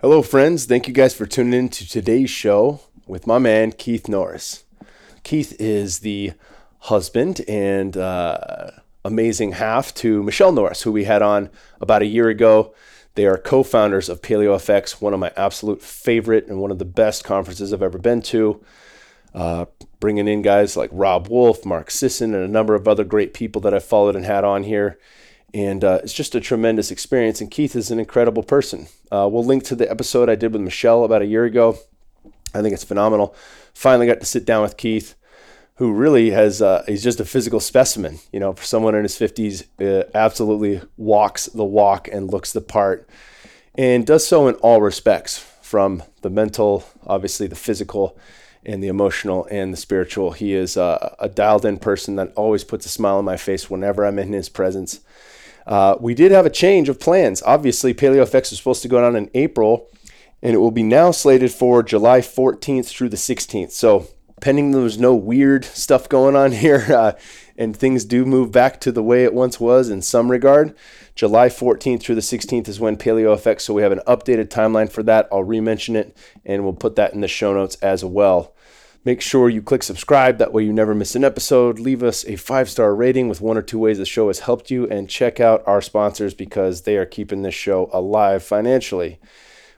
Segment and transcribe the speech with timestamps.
[0.00, 0.64] Hello, friends.
[0.64, 4.62] Thank you guys for tuning in to today's show with my man, Keith Norris.
[5.24, 6.34] Keith is the
[6.82, 8.70] husband and uh,
[9.04, 11.50] amazing half to Michelle Norris, who we had on
[11.80, 12.72] about a year ago.
[13.16, 16.84] They are co founders of PaleoFX, one of my absolute favorite and one of the
[16.84, 18.64] best conferences I've ever been to.
[19.34, 19.64] Uh,
[19.98, 23.60] bringing in guys like Robb Wolf, Mark Sisson, and a number of other great people
[23.62, 24.96] that I've followed and had on here.
[25.54, 27.40] And uh, it's just a tremendous experience.
[27.40, 28.88] And Keith is an incredible person.
[29.10, 31.78] Uh, we'll link to the episode I did with Michelle about a year ago.
[32.54, 33.34] I think it's phenomenal.
[33.72, 35.14] Finally got to sit down with Keith,
[35.76, 38.18] who really has, uh, he's just a physical specimen.
[38.32, 42.60] You know, for someone in his 50s, uh, absolutely walks the walk and looks the
[42.60, 43.08] part
[43.78, 48.18] and does so in all respects from the mental, obviously, the physical
[48.66, 50.32] and the emotional and the spiritual.
[50.32, 53.70] He is uh, a dialed in person that always puts a smile on my face
[53.70, 55.00] whenever I'm in his presence.
[55.68, 57.42] Uh, we did have a change of plans.
[57.42, 59.90] Obviously, PaleoFX was supposed to go down in April,
[60.42, 63.70] and it will be now slated for July 14th through the 16th.
[63.70, 64.06] So,
[64.40, 67.12] pending there's no weird stuff going on here, uh,
[67.58, 70.74] and things do move back to the way it once was in some regard,
[71.14, 73.60] July 14th through the 16th is when PaleoFX.
[73.60, 75.28] So we have an updated timeline for that.
[75.30, 78.54] I'll re-mention it, and we'll put that in the show notes as well.
[79.04, 80.38] Make sure you click subscribe.
[80.38, 81.78] That way you never miss an episode.
[81.78, 84.70] Leave us a five star rating with one or two ways the show has helped
[84.70, 84.86] you.
[84.88, 89.20] And check out our sponsors because they are keeping this show alive financially.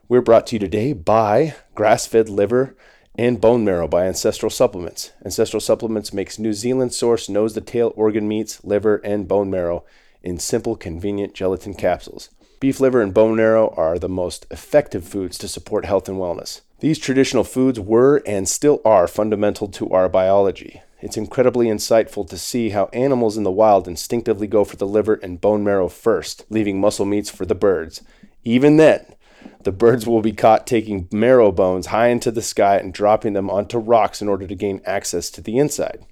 [0.09, 2.77] We're brought to you today by grass fed liver
[3.17, 5.13] and bone marrow by Ancestral Supplements.
[5.25, 9.85] Ancestral Supplements makes New Zealand source nose to tail organ meats, liver, and bone marrow
[10.23, 12.31] in simple, convenient gelatin capsules.
[12.61, 16.63] Beef liver and bone marrow are the most effective foods to support health and wellness.
[16.81, 20.81] These traditional foods were and still are fundamental to our biology.
[21.03, 25.21] It's incredibly insightful to see how animals in the wild instinctively go for the liver
[25.23, 28.03] and bone marrow first, leaving muscle meats for the birds.
[28.45, 29.05] Even then,
[29.65, 33.51] the birds will be caught taking marrow bones high into the sky and dropping them
[33.51, 36.07] onto rocks in order to gain access to the inside.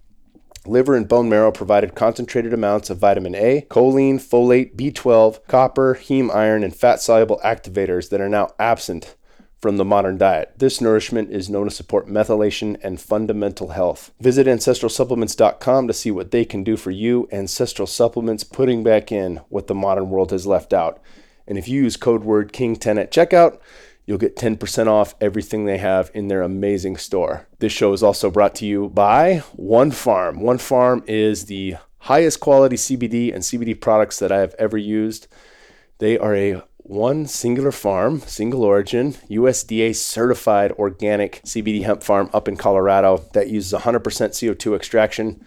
[0.67, 6.35] Liver and bone marrow provided concentrated amounts of vitamin A, choline, folate, B12, copper, heme
[6.35, 9.15] iron, and fat soluble activators that are now absent
[9.61, 10.53] from the modern diet.
[10.59, 14.13] This nourishment is known to support methylation and fundamental health.
[14.21, 17.29] Visit ancestralsupplements.com to see what they can do for you.
[17.33, 21.01] Ancestral Supplements putting back in what the modern world has left out.
[21.47, 23.59] And if you use code word KING10 at checkout,
[24.07, 27.47] you'll get 10% off everything they have in their amazing store.
[27.59, 30.41] This show is also brought to you by One Farm.
[30.41, 35.27] One Farm is the highest quality CBD and CBD products that I have ever used.
[35.99, 42.49] They are a one singular farm, single origin, USDA certified organic CBD hemp farm up
[42.49, 45.45] in Colorado that uses 100% CO2 extraction.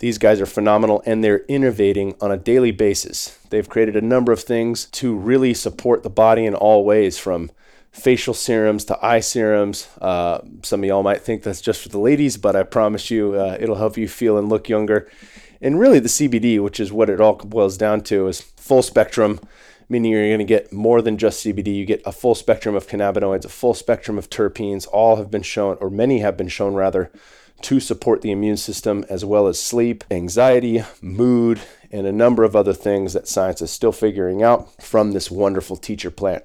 [0.00, 3.38] These guys are phenomenal and they're innovating on a daily basis.
[3.48, 7.50] They've created a number of things to really support the body in all ways from
[7.90, 9.88] facial serums to eye serums.
[9.98, 13.32] Uh, some of y'all might think that's just for the ladies, but I promise you
[13.32, 15.10] uh, it'll help you feel and look younger.
[15.62, 19.40] And really, the CBD, which is what it all boils down to, is full spectrum
[19.88, 21.74] meaning you're going to get more than just CBD.
[21.74, 24.86] You get a full spectrum of cannabinoids, a full spectrum of terpenes.
[24.92, 27.10] All have been shown, or many have been shown rather,
[27.62, 31.60] to support the immune system as well as sleep, anxiety, mood,
[31.90, 35.76] and a number of other things that science is still figuring out from this wonderful
[35.76, 36.44] teacher plant.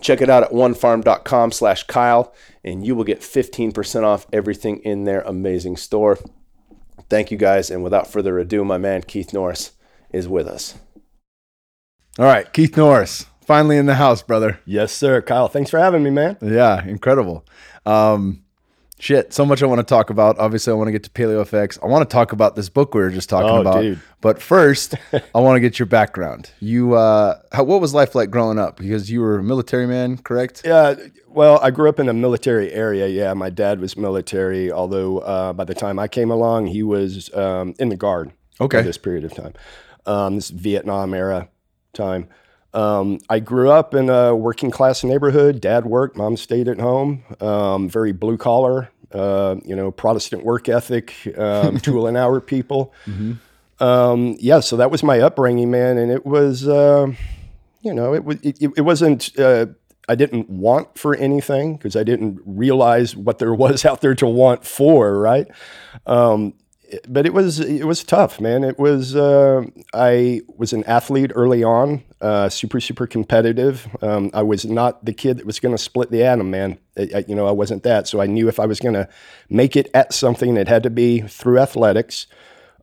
[0.00, 5.04] Check it out at onefarm.com slash Kyle, and you will get 15% off everything in
[5.04, 6.18] their amazing store.
[7.10, 9.72] Thank you guys, and without further ado, my man Keith Norris
[10.10, 10.78] is with us.
[12.18, 14.60] All right, Keith Norris, finally in the house, brother.
[14.66, 15.22] Yes, sir.
[15.22, 16.36] Kyle, thanks for having me, man.
[16.42, 17.46] Yeah, incredible.
[17.86, 18.42] Um,
[18.98, 20.38] shit, so much I want to talk about.
[20.38, 21.78] Obviously, I want to get to PaleoFX.
[21.82, 23.80] I want to talk about this book we were just talking Oh, about.
[23.82, 24.00] dude.
[24.20, 24.96] But first,
[25.34, 26.50] I want to get your background.
[26.60, 28.76] You, uh, how, what was life like growing up?
[28.76, 30.62] Because you were a military man, correct?
[30.64, 30.96] Yeah,
[31.28, 33.06] well, I grew up in a military area.
[33.06, 37.32] Yeah, my dad was military, although uh, by the time I came along, he was
[37.34, 38.32] um, in the guard.
[38.60, 38.78] Okay.
[38.80, 39.54] For this period of time,
[40.04, 41.48] um, this Vietnam era
[41.92, 42.28] time.
[42.72, 45.60] Um, I grew up in a working class neighborhood.
[45.60, 47.24] Dad worked, mom stayed at home.
[47.40, 52.94] Um, very blue collar, uh, you know, Protestant work ethic, um, tool and hour people.
[53.80, 57.06] Um, yeah, so that was my upbringing, man, and it was, uh,
[57.80, 59.36] you know, it was it, it wasn't.
[59.38, 59.66] Uh,
[60.08, 64.26] I didn't want for anything because I didn't realize what there was out there to
[64.26, 65.48] want for, right?
[67.08, 68.64] But it was it was tough, man.
[68.64, 69.62] It was uh,
[69.94, 73.88] I was an athlete early on, uh, super super competitive.
[74.02, 76.78] Um, I was not the kid that was going to split the atom, man.
[76.96, 78.08] I, I- you know, I wasn't that.
[78.08, 79.08] So I knew if I was going to
[79.48, 82.26] make it at something, it had to be through athletics.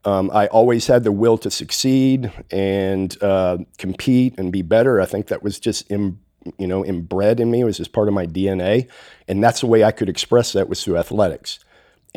[0.05, 5.01] Um, I always had the will to succeed and uh, compete and be better.
[5.01, 6.17] I think that was just you
[6.59, 7.59] know, inbred in me.
[7.61, 8.87] It was just part of my DNA.
[9.27, 11.59] And that's the way I could express that was through athletics.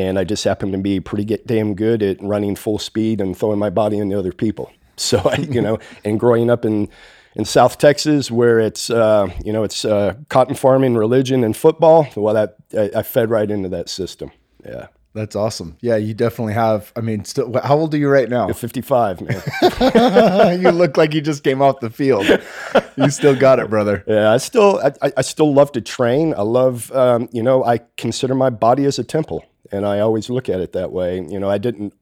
[0.01, 3.37] And I just happened to be pretty get, damn good at running full speed and
[3.37, 4.73] throwing my body into other people.
[5.01, 6.87] So I, you know, and growing up in,
[7.35, 12.07] in South Texas, where it's uh, you know it's uh, cotton farming, religion, and football.
[12.15, 14.31] Well, that I, I, fed right into that system.
[14.63, 15.77] Yeah, that's awesome.
[15.81, 16.93] Yeah, you definitely have.
[16.97, 18.53] I mean, still, how old are you right now?
[18.53, 20.61] Fifty-five, man.
[20.61, 22.27] you look like you just came off the field.
[22.97, 24.05] You still got it, brother.
[24.07, 26.35] Yeah, I still I, I still love to train.
[26.35, 30.31] I love um, you know I consider my body as a temple, and I always
[30.31, 31.17] look at it that way.
[31.21, 31.95] You know, I didn't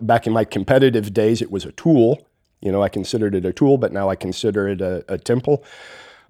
[0.00, 2.26] back in my competitive days, it was a tool.
[2.60, 5.62] You know, I considered it a tool, but now I consider it a, a temple.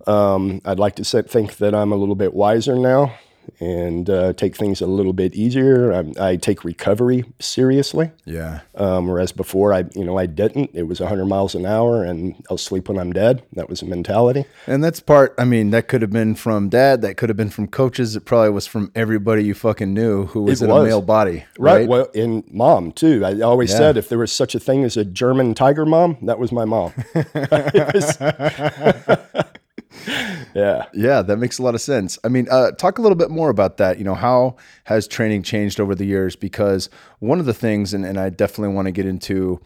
[0.06, 3.14] Um, I'd like to think that I'm a little bit wiser now
[3.60, 5.92] and uh, take things a little bit easier.
[5.92, 8.10] I, I take recovery seriously.
[8.24, 8.60] Yeah.
[8.74, 10.70] Um, whereas before, I you know I didn't.
[10.74, 13.42] It was 100 miles an hour, and I'll sleep when I'm dead.
[13.52, 14.44] That was the mentality.
[14.66, 15.34] And that's part.
[15.38, 17.02] I mean, that could have been from dad.
[17.02, 18.16] That could have been from coaches.
[18.16, 20.82] It probably was from everybody you fucking knew who was it in was.
[20.82, 21.44] a male body.
[21.58, 21.80] Right.
[21.80, 21.88] right.
[21.88, 23.24] Well, in mom too.
[23.24, 23.78] I always yeah.
[23.78, 26.64] said if there was such a thing as a German tiger mom, that was my
[26.64, 26.92] mom.
[30.54, 30.86] yeah.
[30.92, 32.18] Yeah, that makes a lot of sense.
[32.24, 33.98] I mean, uh, talk a little bit more about that.
[33.98, 36.36] You know, how has training changed over the years?
[36.36, 36.88] Because
[37.18, 39.60] one of the things, and, and I definitely want to get into,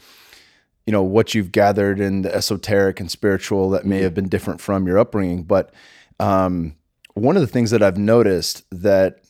[0.87, 4.05] you know, what you've gathered in the esoteric and spiritual that may mm-hmm.
[4.05, 5.45] have been different from your upbringing.
[5.45, 5.73] But
[6.21, 6.77] um,
[7.15, 9.21] one of the things that I've noticed that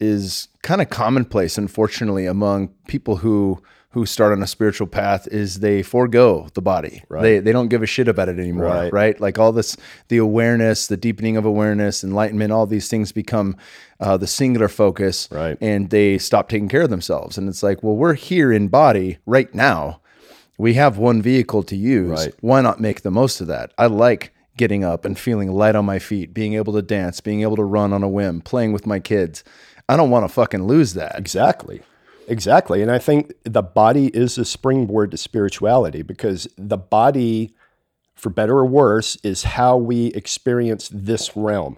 [0.00, 3.62] is kind of commonplace, unfortunately, among people who
[3.92, 7.02] who start on a spiritual path is they forego the body.
[7.08, 7.22] Right.
[7.22, 8.66] They they don't give a shit about it anymore.
[8.66, 8.92] Right.
[8.92, 9.20] right?
[9.20, 9.76] Like all this,
[10.08, 13.56] the awareness, the deepening of awareness, enlightenment, all these things become
[13.98, 15.28] uh, the singular focus.
[15.30, 15.58] Right.
[15.60, 17.36] And they stop taking care of themselves.
[17.36, 20.00] And it's like, well, we're here in body right now.
[20.56, 22.10] We have one vehicle to use.
[22.10, 22.34] Right.
[22.40, 23.72] Why not make the most of that?
[23.76, 27.40] I like getting up and feeling light on my feet, being able to dance, being
[27.40, 29.42] able to run on a whim, playing with my kids.
[29.90, 31.18] I don't want to fucking lose that.
[31.18, 31.82] Exactly.
[32.28, 32.80] Exactly.
[32.80, 37.56] And I think the body is a springboard to spirituality because the body,
[38.14, 41.76] for better or worse, is how we experience this realm.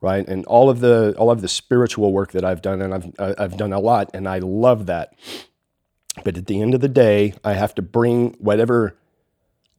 [0.00, 0.26] Right.
[0.26, 3.56] And all of the all of the spiritual work that I've done, and I've I've
[3.56, 5.14] done a lot, and I love that.
[6.24, 8.96] But at the end of the day, I have to bring whatever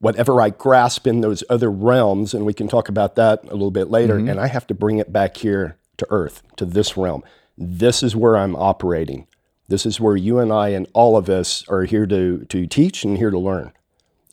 [0.00, 3.70] whatever I grasp in those other realms, and we can talk about that a little
[3.70, 4.30] bit later, mm-hmm.
[4.30, 7.22] and I have to bring it back here to earth, to this realm.
[7.60, 9.26] This is where I'm operating.
[9.66, 13.04] This is where you and I and all of us are here to, to teach
[13.04, 13.72] and here to learn.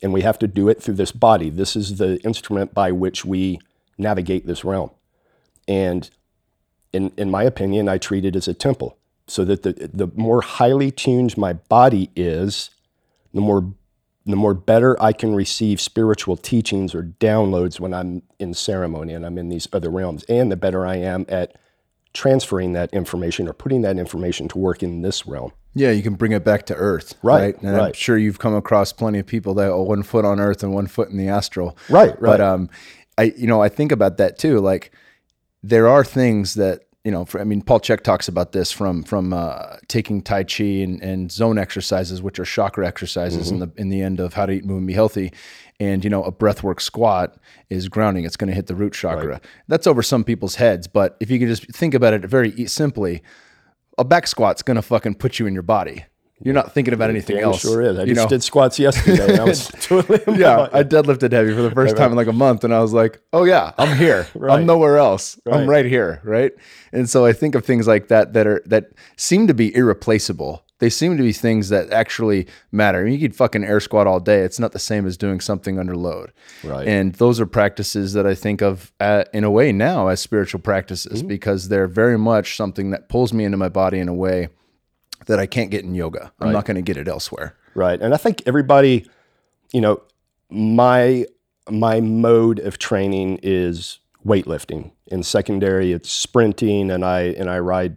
[0.00, 1.50] And we have to do it through this body.
[1.50, 3.58] This is the instrument by which we
[3.98, 4.90] navigate this realm.
[5.66, 6.08] And
[6.92, 8.96] in, in my opinion, I treat it as a temple.
[9.26, 12.70] So that the, the more highly tuned my body is,
[13.34, 13.72] the more
[14.24, 19.24] the more better I can receive spiritual teachings or downloads when I'm in ceremony and
[19.24, 21.56] I'm in these other realms, and the better I am at
[22.16, 25.52] transferring that information or putting that information to work in this realm.
[25.74, 27.54] Yeah, you can bring it back to Earth, right?
[27.54, 27.62] right?
[27.62, 27.86] And right.
[27.88, 30.72] I'm sure you've come across plenty of people that are one foot on Earth and
[30.72, 32.08] one foot in the astral, right?
[32.08, 32.20] Right.
[32.20, 32.70] But um,
[33.18, 34.58] I you know I think about that too.
[34.60, 34.90] Like
[35.62, 39.04] there are things that you know, for, I mean, Paul Chek talks about this from
[39.04, 43.62] from uh, taking Tai Chi and, and zone exercises, which are chakra exercises mm-hmm.
[43.62, 45.32] in the in the end of how to eat, move, and be healthy.
[45.78, 47.36] And you know, a breathwork squat
[47.68, 49.26] is grounding; it's going to hit the root chakra.
[49.26, 49.44] Right.
[49.68, 53.22] That's over some people's heads, but if you could just think about it very simply,
[53.98, 56.04] a back squat's going to fucking put you in your body.
[56.42, 57.62] You're not thinking about anything else.
[57.62, 57.98] Sure is.
[57.98, 58.28] I you just know?
[58.28, 59.32] did squats yesterday.
[59.32, 60.68] And I was totally yeah.
[60.70, 63.20] I deadlifted heavy for the first time in like a month, and I was like,
[63.32, 64.26] "Oh yeah, I'm here.
[64.34, 64.58] right.
[64.58, 65.40] I'm nowhere else.
[65.46, 65.56] Right.
[65.56, 66.52] I'm right here." Right.
[66.92, 70.65] And so I think of things like that that are that seem to be irreplaceable.
[70.78, 73.00] They seem to be things that actually matter.
[73.00, 74.40] I mean, you could fucking air squat all day.
[74.40, 76.32] It's not the same as doing something under load.
[76.62, 76.86] Right.
[76.86, 80.60] And those are practices that I think of at, in a way now as spiritual
[80.60, 81.28] practices mm-hmm.
[81.28, 84.48] because they're very much something that pulls me into my body in a way
[85.26, 86.32] that I can't get in yoga.
[86.40, 87.56] I'm not going to get it elsewhere.
[87.74, 88.00] Right.
[88.00, 89.08] And I think everybody,
[89.72, 90.02] you know,
[90.50, 91.26] my
[91.68, 94.92] my mode of training is weightlifting.
[95.06, 97.96] In secondary, it's sprinting, and I and I ride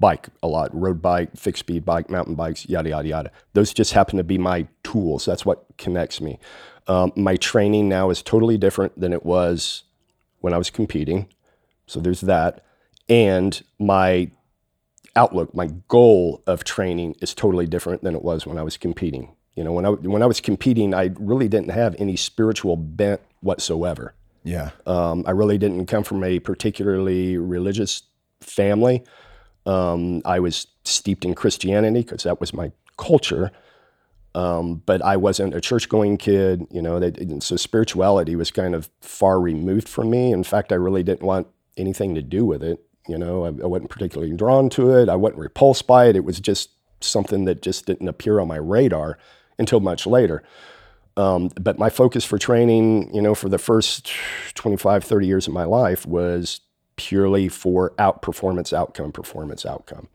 [0.00, 3.30] bike a lot, road bike, fixed speed bike, mountain bikes, yada yada yada.
[3.52, 5.24] Those just happen to be my tools.
[5.24, 6.38] That's what connects me.
[6.86, 9.84] Um, my training now is totally different than it was
[10.40, 11.28] when I was competing.
[11.86, 12.64] So there's that,
[13.08, 14.30] and my
[15.16, 19.34] outlook, my goal of training is totally different than it was when I was competing.
[19.54, 23.20] You know, when I when I was competing, I really didn't have any spiritual bent
[23.40, 24.14] whatsoever.
[24.42, 28.02] Yeah, um, I really didn't come from a particularly religious
[28.40, 29.04] family.
[29.66, 33.50] Um, I was steeped in Christianity because that was my culture.
[34.34, 37.00] Um, but I wasn't a church going kid, you know,
[37.38, 40.32] so spirituality was kind of far removed from me.
[40.32, 42.84] In fact, I really didn't want anything to do with it.
[43.06, 45.08] You know, I, I wasn't particularly drawn to it.
[45.08, 46.16] I wasn't repulsed by it.
[46.16, 49.18] It was just something that just didn't appear on my radar
[49.58, 50.42] until much later.
[51.16, 54.10] Um, but my focus for training, you know, for the first
[54.54, 56.60] 25, 30 years of my life was
[56.96, 60.08] purely for outperformance, outcome, performance, outcome.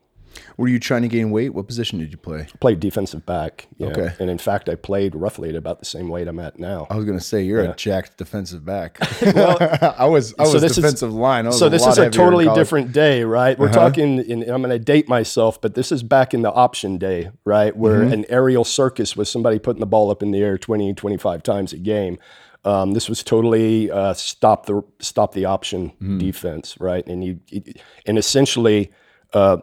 [0.56, 1.50] Were you trying to gain weight?
[1.54, 2.46] What position did you play?
[2.60, 3.66] Played defensive back.
[3.78, 3.88] yeah.
[3.88, 4.14] Okay.
[4.20, 6.86] And in fact, I played roughly at about the same weight I'm at now.
[6.88, 8.98] I was going to say you're a jacked defensive back.
[9.22, 11.46] I was I So was this is- line.
[11.46, 12.46] I was so a this is a totally.
[12.46, 12.54] Uh-huh.
[12.54, 13.58] different day, right?
[13.58, 16.96] We're talking, and I'm going to date myself, but this is back in the option
[16.96, 17.76] day, right?
[17.76, 18.12] Where Mm-hmm.
[18.12, 21.72] an aerial circus was somebody putting the ball up in the air 20, 25 times
[21.72, 22.18] a game.
[22.64, 26.18] Um, this was totally uh, stop the stop the option Mm-hmm.
[26.18, 27.06] defense, right?
[27.06, 27.40] And you
[28.06, 28.90] and essentially
[29.32, 29.58] uh,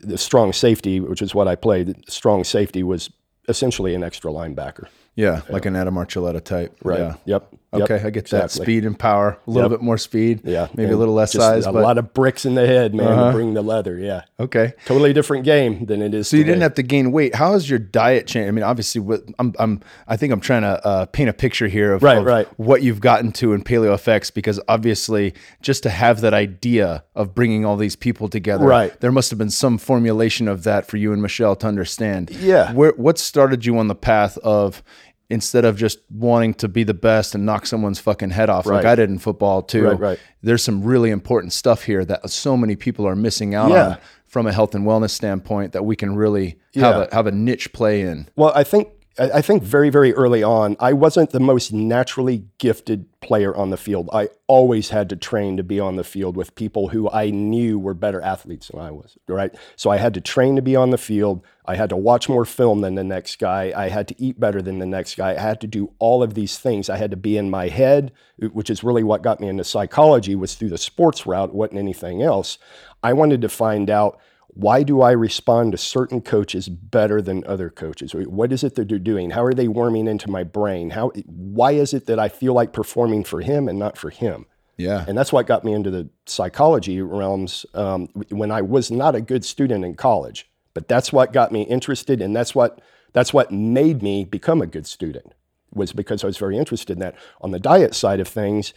[0.00, 2.08] the strong safety, which is what I played.
[2.10, 3.10] Strong safety was
[3.48, 6.76] essentially an extra linebacker, Yeah, like an Adam Archuleta type.
[6.82, 6.98] right?
[6.98, 7.14] Yeah.
[7.26, 7.54] Yep.
[7.78, 7.90] Yep.
[7.90, 8.44] Okay, I get that.
[8.44, 8.64] Exactly.
[8.64, 9.80] Speed and power, a little Yep.
[9.80, 10.40] bit more speed.
[10.44, 11.86] Yeah, maybe a little less size, A but Uh-huh.
[11.88, 13.98] lot of bricks in the head, man, to bring the leather.
[13.98, 14.74] Yeah, okay.
[14.84, 16.28] totally different game than it is.
[16.28, 17.34] So you didn't have to gain weight.
[17.34, 18.48] How has your diet changed?
[18.48, 21.68] I mean, obviously, what I'm, I'm, I think I'm trying to uh, paint a picture
[21.68, 22.48] here of, Right, of right.
[22.58, 27.34] what you've gotten to in Paleo FX because obviously, just to have that idea of
[27.34, 28.98] bringing all these people together, Right.
[29.00, 32.30] There must have been some formulation of that for you and Michelle to understand.
[32.30, 32.72] Yeah.
[32.72, 34.82] Where what started you on the path of
[35.28, 38.84] instead of just wanting to be the best and knock someone's fucking head off like
[38.84, 39.88] I did in football too.
[39.88, 40.18] Right, right.
[40.42, 43.86] There's some really important stuff here that so many people are missing out Yeah.
[43.88, 47.32] on from a health and wellness standpoint that we can really have a have a
[47.32, 48.28] niche play in.
[48.36, 53.06] Well, I think I think very very early on, I wasn't the most naturally gifted
[53.20, 54.10] player on the field.
[54.12, 57.78] I always had to train to be on the field with people who I knew
[57.78, 59.16] were better athletes than I was.
[59.26, 61.42] Right, so I had to train to be on the field.
[61.64, 63.72] I had to watch more film than the next guy.
[63.74, 65.30] I had to eat better than the next guy.
[65.30, 66.90] I had to do all of these things.
[66.90, 70.34] I had to be in my head, which is really what got me into psychology.
[70.34, 72.58] Was through the sports route, wasn't anything else.
[73.02, 74.20] I wanted to find out
[74.56, 78.14] why do I respond to certain coaches better than other coaches?
[78.14, 79.30] What is it that they're doing?
[79.30, 80.90] How are they worming into my brain?
[80.90, 84.46] How why is it that I feel like performing for him and not for him?
[84.78, 85.04] Yeah.
[85.06, 89.20] And that's what got me into the psychology realms um, when I was not a
[89.20, 90.48] good student in college.
[90.72, 92.80] But that's what got me interested, and that's what
[93.12, 95.32] that's what made me become a good student
[95.74, 97.14] was because I was very interested in that.
[97.42, 98.72] On the diet side of things,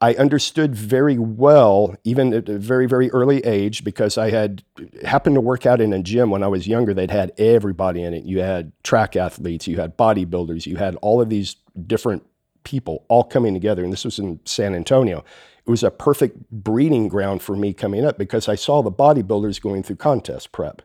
[0.00, 4.62] I understood very well, even at a very, very early age, because I had
[5.02, 8.12] happened to work out in a gym when I was younger They'd had everybody in
[8.12, 8.24] it.
[8.24, 12.24] You had track athletes, you had bodybuilders, you had all of these different
[12.64, 13.84] people all coming together.
[13.84, 15.24] And this was in San Antonio.
[15.66, 19.60] It was a perfect breeding ground for me coming up because I saw the bodybuilders
[19.60, 20.82] going through contest prep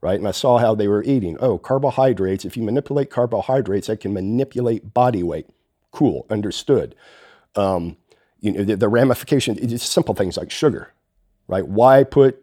[0.00, 0.18] right?
[0.18, 1.36] And I saw how they were eating.
[1.40, 2.44] Oh, carbohydrates.
[2.44, 5.46] If you manipulate carbohydrates, I can manipulate body weight.
[5.90, 6.94] Cool, understood.
[7.54, 7.96] Um,
[8.40, 10.92] you know, the, the ramification, it's simple things like sugar,
[11.48, 11.66] right?
[11.66, 12.42] Why put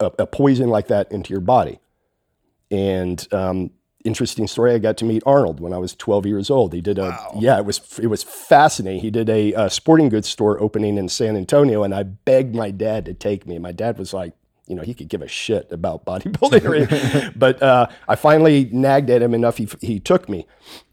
[0.00, 1.80] a, a poison like that into your body?
[2.70, 3.70] And um,
[4.04, 6.72] interesting story, I got to meet Arnold when I was 12 years old.
[6.72, 9.00] He did a, yeah, it was, it was fascinating.
[9.00, 12.70] He did a, uh sporting goods store opening in San Antonio, and I begged my
[12.70, 13.58] dad to take me.
[13.58, 14.34] My dad was like,
[14.68, 19.22] you know, he could give a shit about bodybuilding, but uh, I finally nagged at
[19.22, 19.56] him enough.
[19.56, 20.46] He, he took me,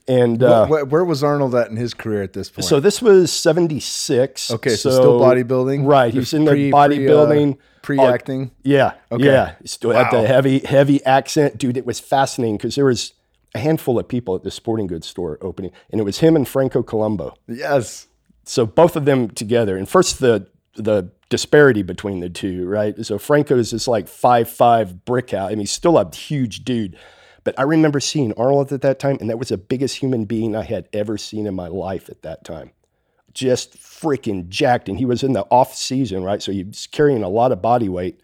[0.07, 2.65] and uh, where, where was Arnold at in his career at this point?
[2.65, 4.49] so this was seventy six.
[4.51, 6.11] okay, so, still bodybuilding, right?
[6.13, 8.51] He was in Pre- the bodybuilding, pre, uh, pre-acting.
[8.63, 9.25] yeah, Okay.
[9.25, 9.55] yeah.
[9.61, 11.77] He still had the heavy, heavy accent, dude.
[11.77, 13.13] It was fascinating because there was
[13.53, 16.47] a handful of people at the sporting goods store opening, and it was him and
[16.47, 17.33] Franco Columbu.
[17.47, 18.07] yes.
[18.47, 23.05] So both of them together, and first the the disparity between the two, right?
[23.05, 25.47] So Franco is this like five five brick out.
[25.47, 26.97] I mean, he's still a huge dude.
[27.43, 30.55] But I remember seeing Arnold at that time, and that was the biggest human being
[30.55, 32.71] I had ever seen in my life at that time.
[33.33, 34.89] Just freaking jacked.
[34.89, 36.41] And he was in the off season, right?
[36.41, 38.19] So he was carrying a lot of body weight.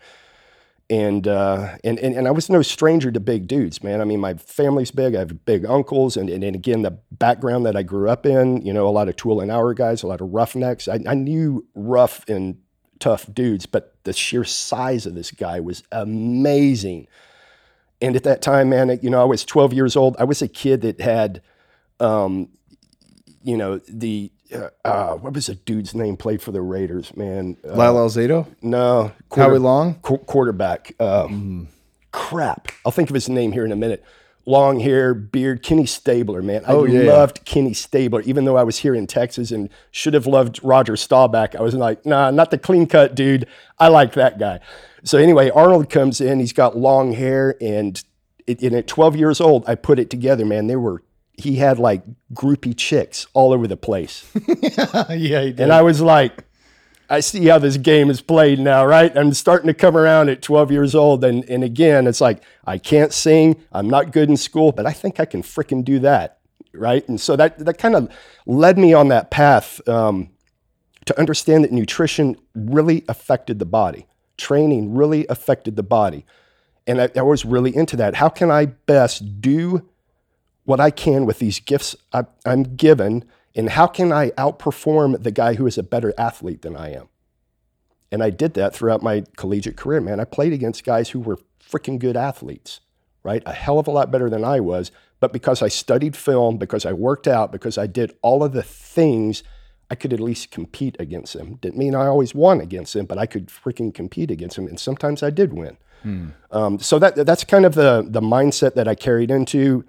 [0.89, 4.01] And, uh, and, and, and I was no stranger to big dudes, man.
[4.01, 5.15] I mean, my family's big.
[5.15, 6.17] I have big uncles.
[6.17, 9.07] And, and, and again, the background that I grew up in, you know, a lot
[9.07, 10.87] of tool and hour guys, a lot of roughnecks.
[10.87, 12.57] I, I knew rough and
[13.01, 17.07] tough dudes, but the sheer size of this guy was amazing.
[18.01, 20.15] And at that time, man, you know, I was 12 years old.
[20.17, 21.41] I was a kid that had,
[21.99, 22.47] um,
[23.43, 27.57] you know, the, uh, uh, what was the dude's name played for the Raiders, man?
[27.67, 29.11] Uh, Lyle Alzado, no.
[29.35, 29.95] Howie Long.
[30.01, 30.93] qu- quarterback.
[30.99, 31.67] Um,
[32.11, 32.69] Crap.
[32.85, 34.03] I'll think of his name here in a minute.
[34.45, 36.63] Long hair, beard, Kenny Stabler, man.
[36.65, 40.13] I Oh, yeah, loved Kenny Stabler, even though I was here in Texas and should
[40.15, 41.55] have loved Roger Staubach.
[41.55, 43.45] I was like, nah, not the clean cut dude.
[43.79, 44.59] I like that guy.
[45.03, 46.39] So anyway, Arnold comes in.
[46.39, 48.03] He's got long hair and
[48.47, 50.65] it, and at 12 years old, I put it together, man.
[50.67, 51.03] They were,
[51.37, 52.01] he had like
[52.33, 54.29] groupie chicks all over the place.
[54.47, 55.59] yeah, he did.
[55.59, 56.45] And I was like,
[57.11, 59.15] I see how this game is played now, right?
[59.17, 61.25] I'm starting to come around at 12 years old.
[61.25, 63.61] And, and again, it's like, I can't sing.
[63.73, 66.39] I'm not good in school, but I think I can freaking do that,
[66.73, 67.05] right?
[67.09, 68.09] And so that, that kind of
[68.45, 70.29] led me on that path um,
[71.05, 76.25] to understand that nutrition really affected the body, training really affected the body.
[76.87, 78.15] And I, I was really into that.
[78.15, 79.85] How can I best do
[80.63, 83.25] what I can with these gifts I, I'm given?
[83.55, 87.09] And how can I outperform the guy who is a better athlete than I am?
[88.11, 90.19] And I did that throughout my collegiate career, man.
[90.19, 92.81] I played against guys who were freaking good athletes,
[93.23, 93.43] right?
[93.45, 94.91] A hell of a lot better than I was.
[95.19, 98.63] But because I studied film, because I worked out, because I did all of the
[98.63, 99.43] things,
[99.89, 101.55] I could at least compete against them.
[101.55, 104.67] Didn't mean I always won against them, but I could freaking compete against them.
[104.67, 105.77] And sometimes I did win.
[106.49, 109.85] Um, so that, that's kind of the, the mindset that I carried into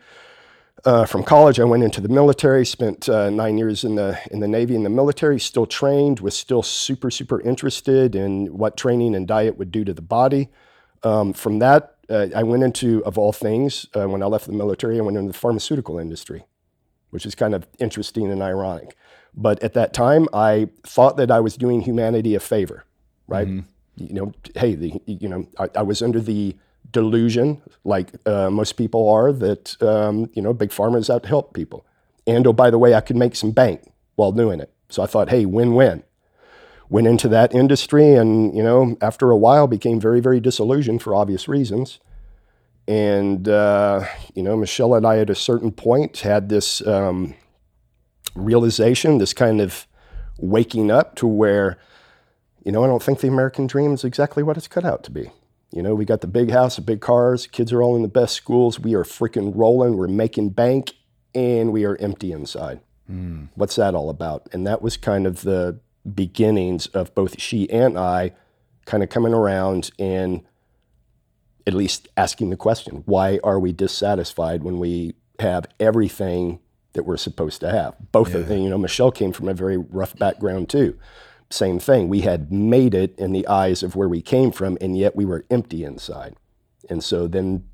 [0.84, 4.40] uh, from college, I went into the military, spent uh, nine years in the in
[4.40, 5.38] the Navy in the military.
[5.38, 9.94] Still trained, was still super super interested in what training and diet would do to
[9.94, 10.48] the body.
[11.04, 14.52] Um, from that, uh, I went into of all things uh, when I left the
[14.52, 16.44] military, I went into the pharmaceutical industry,
[17.10, 18.96] which is kind of interesting and ironic.
[19.34, 22.84] But at that time, I thought that I was doing humanity a favor,
[23.26, 23.48] right?
[23.96, 26.56] You know, hey, the, you know, I, I was under the
[26.90, 31.28] delusion, like uh, most people are, that um, you know big pharma is out to
[31.28, 31.86] help people.
[32.26, 33.82] And oh, by the way, I could make some bank
[34.14, 34.72] while doing it.
[34.88, 36.04] So I thought, hey, win-win.
[36.88, 41.14] Went into that industry, and you know, after a while, became very, very disillusioned for
[41.14, 42.00] obvious reasons.
[42.86, 47.34] And uh, you know, Michelle and I, at a certain point, had this um,
[48.34, 49.86] realization, this kind of
[50.38, 51.78] waking up to where,
[52.64, 55.10] you know, I don't think the American dream is exactly what it's cut out to
[55.10, 55.30] be.
[55.72, 58.08] You know, we got the big house, the big cars, kids are all in the
[58.08, 58.78] best schools.
[58.78, 60.92] We are freaking rolling, we're making bank,
[61.34, 62.80] and we are empty inside.
[63.06, 63.44] Hmm.
[63.54, 64.48] What's that all about?
[64.52, 65.80] And that was kind of the
[66.14, 68.32] beginnings of both she and I
[68.84, 70.42] kind of coming around and
[71.66, 76.58] at least asking the question why are we dissatisfied when we have everything
[76.94, 77.94] that we're supposed to have?
[78.10, 80.98] Both of them, you know, Michelle came from a very rough background too
[81.52, 82.08] same thing.
[82.08, 85.24] We had made it in the eyes of where we came from, and yet we
[85.24, 86.34] were empty inside.
[86.88, 87.64] And so then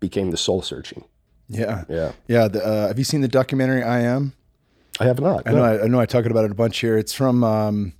[0.00, 1.04] became the soul searching.
[1.48, 2.12] yeah, Yeah.
[2.28, 2.48] yeah.
[2.48, 4.34] The, uh, have you seen the documentary I Am?
[5.00, 5.48] I have not.
[5.48, 5.64] I know.
[5.64, 5.98] I, I know.
[6.00, 6.96] I talk about it a bunch here.
[6.96, 7.42] It's from.
[7.42, 7.94] Um,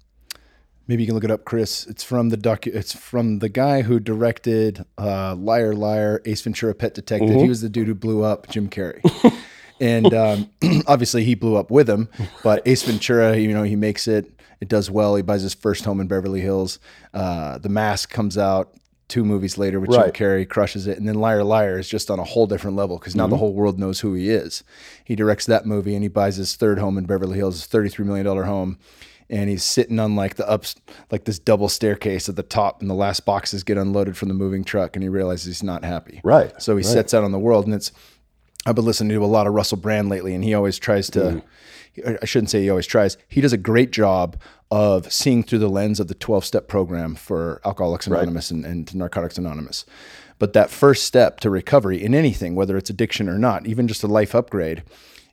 [0.86, 1.86] maybe you can look it up, Chris.
[1.86, 2.72] It's from the docu.
[2.74, 7.40] It's from the guy who directed uh, Liar Liar, Ace Ventura, Pet Detective.
[7.40, 9.00] He was the dude who blew up Jim Carrey.
[9.80, 10.50] and um,
[10.86, 12.08] obviously he blew up with him,
[12.44, 14.30] but Ace Ventura, you know, he makes it.
[14.60, 15.16] It does well.
[15.16, 16.78] He buys his first home in Beverly Hills.
[17.12, 18.74] Uh, the Mask comes out
[19.06, 20.12] two movies later with Right.
[20.12, 22.98] Jim Carrey, crushes it, and then Liar Liar is just on a whole different level
[22.98, 24.64] because now the whole world knows who he is.
[25.04, 28.06] He directs that movie and he buys his third home in Beverly Hills, his thirty-three
[28.06, 28.78] million dollar home,
[29.28, 30.74] and he's sitting on like the ups,
[31.10, 34.34] like this double staircase at the top, and the last boxes get unloaded from the
[34.34, 36.22] moving truck, and he realizes he's not happy.
[36.24, 37.92] Right, So he sets out on the world, and it's.
[38.66, 41.42] I've been listening to a lot of Russell Brand lately, and he always tries to.
[42.20, 43.16] I shouldn't say he always tries.
[43.28, 44.36] He does a great job
[44.70, 48.94] of seeing through the lens of the 12 step program for Alcoholics Anonymous and, and
[48.94, 49.84] Narcotics Anonymous.
[50.38, 54.02] But that first step to recovery in anything, whether it's addiction or not, even just
[54.02, 54.82] a life upgrade,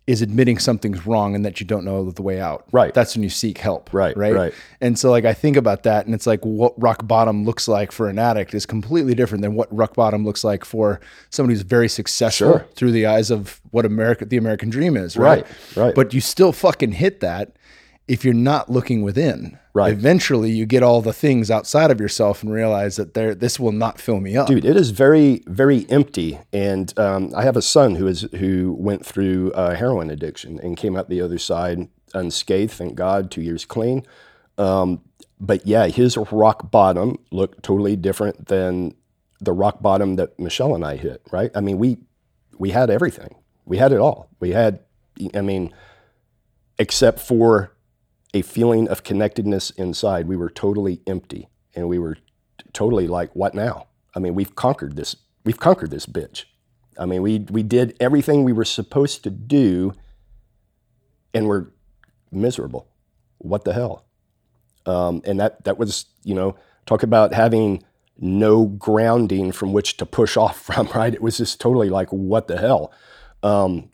[0.08, 2.66] is admitting something's wrong and that you don't know the way out.
[2.72, 2.92] Right.
[2.94, 3.94] That's when you seek help.
[3.94, 4.34] Right, Right.
[4.34, 4.54] right.
[4.82, 7.92] And so, like, I think about that, and it's like what rock bottom looks like
[7.92, 11.62] for an addict is completely different than what rock bottom looks like for somebody who's
[11.62, 12.66] very successful Sure.
[12.76, 15.16] through the eyes of what America, the American dream is.
[15.16, 15.46] Right.
[15.76, 15.96] Right, right.
[15.96, 17.52] But you still fucking hit that
[18.12, 19.58] if you're not looking within.
[19.74, 19.94] Right.
[19.94, 23.72] Eventually, you get all the things outside of yourself and realize that there, this will
[23.72, 24.48] not fill me up.
[24.48, 28.76] dude it is very very empty and um, i have a son who is who
[28.78, 33.42] went through uh, heroin addiction and came out the other side unscathed thank god two
[33.42, 34.06] years clean
[34.58, 35.02] um,
[35.40, 38.94] but yeah his rock bottom looked totally different than
[39.40, 41.98] the rock bottom that michelle and i hit right i mean we
[42.60, 44.82] we had everything we had it all we had
[45.34, 45.74] i mean
[46.78, 47.71] except for
[48.34, 50.28] a feeling of connectedness inside.
[50.28, 52.18] We were totally empty and we were
[52.74, 53.88] totally like what now?
[54.16, 56.46] I mean we've conquered this we've conquered this bitch.
[56.98, 59.94] I mean we we did everything we were supposed to do
[61.34, 61.68] and we're
[62.32, 62.88] miserable.
[63.38, 64.06] What the hell?
[64.86, 67.84] Um, and that that was you know talk about having
[68.18, 71.14] no grounding from which to push off from right?
[71.14, 72.94] It was just totally like what the hell?
[73.44, 73.90] Um,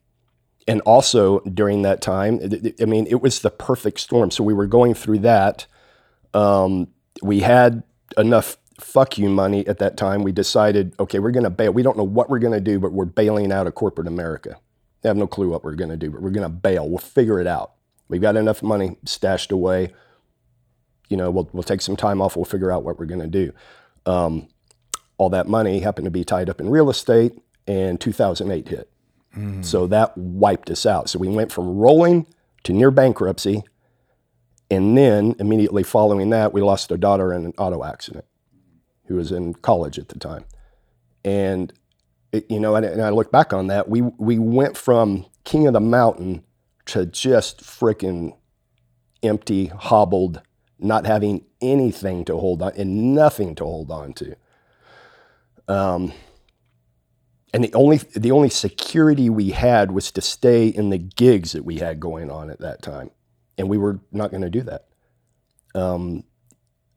[0.67, 2.39] and also during that time,
[2.81, 4.31] I mean, it was the perfect storm.
[4.31, 5.65] So we were going through that.
[6.33, 6.89] Um,
[7.21, 7.83] we had
[8.17, 11.71] enough fuck you money at that time, we decided, okay, we're going to bail.
[11.73, 14.57] We don't know what we're going to do, but we're bailing out of corporate America.
[15.03, 16.87] We have no clue what we're going to do, but we're going to bail.
[16.87, 17.73] We'll figure it out.
[18.07, 19.93] We've got enough money stashed away.
[21.09, 22.35] You know, we'll, we'll take some time off.
[22.35, 23.51] We'll figure out what we're going to do.
[24.05, 24.47] Um,
[25.17, 27.33] all that money happened to be tied up in real estate,
[27.67, 28.89] and 2008 hit.
[29.61, 31.09] So that wiped us out.
[31.09, 32.27] So we went from rolling
[32.63, 33.63] to near bankruptcy.
[34.69, 38.25] And then immediately following that, we lost our daughter in an auto accident
[39.05, 40.45] who was in college at the time.
[41.23, 41.71] And,
[42.31, 45.67] it, you know, and, and I look back on that, we, we went from king
[45.67, 46.43] of the mountain
[46.87, 48.35] to just freaking
[49.23, 50.41] empty, hobbled,
[50.79, 54.35] not having anything to hold on and nothing to hold on to.
[55.67, 56.13] Um,
[57.57, 61.65] and the only the only security we had was to stay in the gigs that
[61.65, 63.09] we had going on at that time,
[63.57, 64.85] and we were not going to do that.
[65.73, 66.23] Um,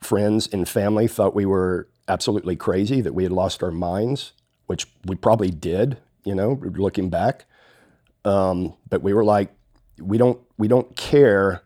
[0.03, 4.33] friends and family thought we were absolutely crazy that we had lost our minds,
[4.67, 5.97] which we probably did.
[6.25, 7.47] You know, looking back,
[8.27, 9.55] um, but we were like,
[9.99, 11.63] we don't we don't care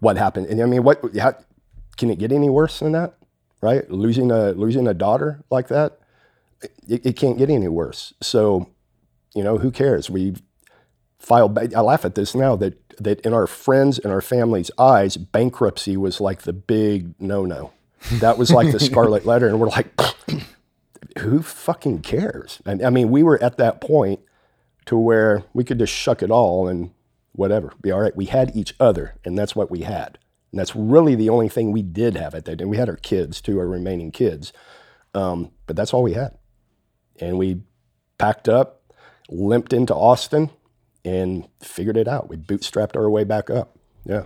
[0.00, 0.48] what happened.
[0.48, 1.36] And I mean, what how,
[1.96, 3.14] can it get any worse than that?
[3.60, 6.00] Right, losing a losing a daughter like that
[6.88, 8.14] it, it, can't get any worse.
[8.20, 8.68] So,
[9.34, 10.10] you know, who cares?
[10.10, 10.34] We
[11.18, 11.58] filed.
[11.58, 15.96] I laugh at this now that that in our friends and our family's eyes, bankruptcy
[15.96, 17.72] was like the big no-no.
[18.14, 19.98] That was like the scarlet letter, and we're like,
[21.18, 22.60] who fucking cares?
[22.66, 24.20] And I mean, we were at that point
[24.86, 26.90] to where we could just shuck it all and
[27.32, 28.16] whatever, be all right.
[28.16, 30.18] We had each other, and that's what we had.
[30.50, 32.60] And that's really the only thing we did have at that.
[32.60, 34.52] And we had our kids too, our remaining kids.
[35.14, 36.36] Um, but that's all we had
[37.22, 37.60] and we
[38.18, 38.82] packed up,
[39.28, 40.50] limped into Austin,
[41.04, 42.28] and figured it out.
[42.28, 43.76] We bootstrapped our way back up.
[44.04, 44.24] Yeah.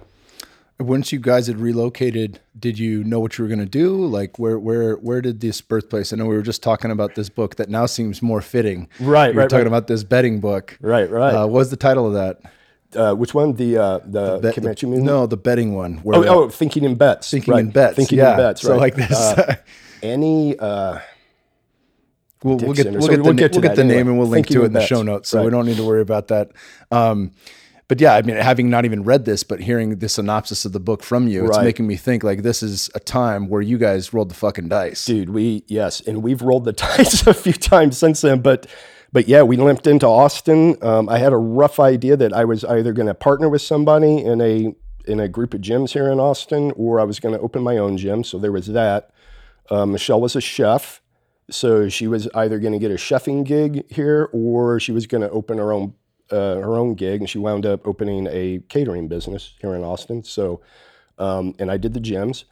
[0.78, 4.04] Once you guys had relocated, did you know what you were going to do?
[4.04, 6.12] Like, where, where, where did this birthplace?
[6.12, 8.88] I know we were just talking about this book that now seems more fitting.
[9.00, 9.68] Right, were right, talking right.
[9.68, 10.76] about this betting book.
[10.80, 11.34] Right, right.
[11.34, 12.52] Uh, what was the title of that?
[12.94, 13.54] Uh, which one?
[13.54, 15.06] The uh, the, Bet- Comanche movement?
[15.06, 16.02] No, the betting one.
[16.06, 17.30] Oh, the- oh, thinking in bets.
[17.30, 17.60] thinking right.
[17.60, 17.96] in bets.
[17.96, 18.32] Thinking yeah.
[18.32, 18.62] in bets.
[18.62, 19.12] So like this.
[19.12, 19.56] Uh,
[20.02, 20.58] any.
[22.42, 23.96] We'll, we'll get we'll get the, We'll na- get to we'll get the anyway.
[23.96, 25.76] name and we'll link Thinking to it in the show notes, so we don't need
[25.78, 26.50] to worry about that.
[26.90, 27.32] Um,
[27.88, 30.80] but yeah, I mean, having not even read this, but hearing the synopsis of the
[30.80, 34.12] book from you, it's making me think like this is a time where you guys
[34.12, 35.04] rolled the fucking dice.
[35.04, 38.66] dude we yes and we've rolled the dice a few times since then but
[39.12, 40.76] but yeah we limped into austin.
[40.82, 44.18] Um, i had a rough idea that i was either going to partner with somebody
[44.18, 44.74] in a
[45.06, 47.76] in a group of gyms here in austin or i was going to open my
[47.78, 49.10] own gym so there was that.
[49.70, 51.00] Uh, michelle was a chef
[51.50, 55.22] so she was either going to get a chefing gig here or she was going
[55.22, 55.94] to open her own
[56.30, 60.22] uh, her own gig and she wound up opening a catering business here in austin
[60.24, 60.60] so
[61.18, 62.44] um, and i did the gyms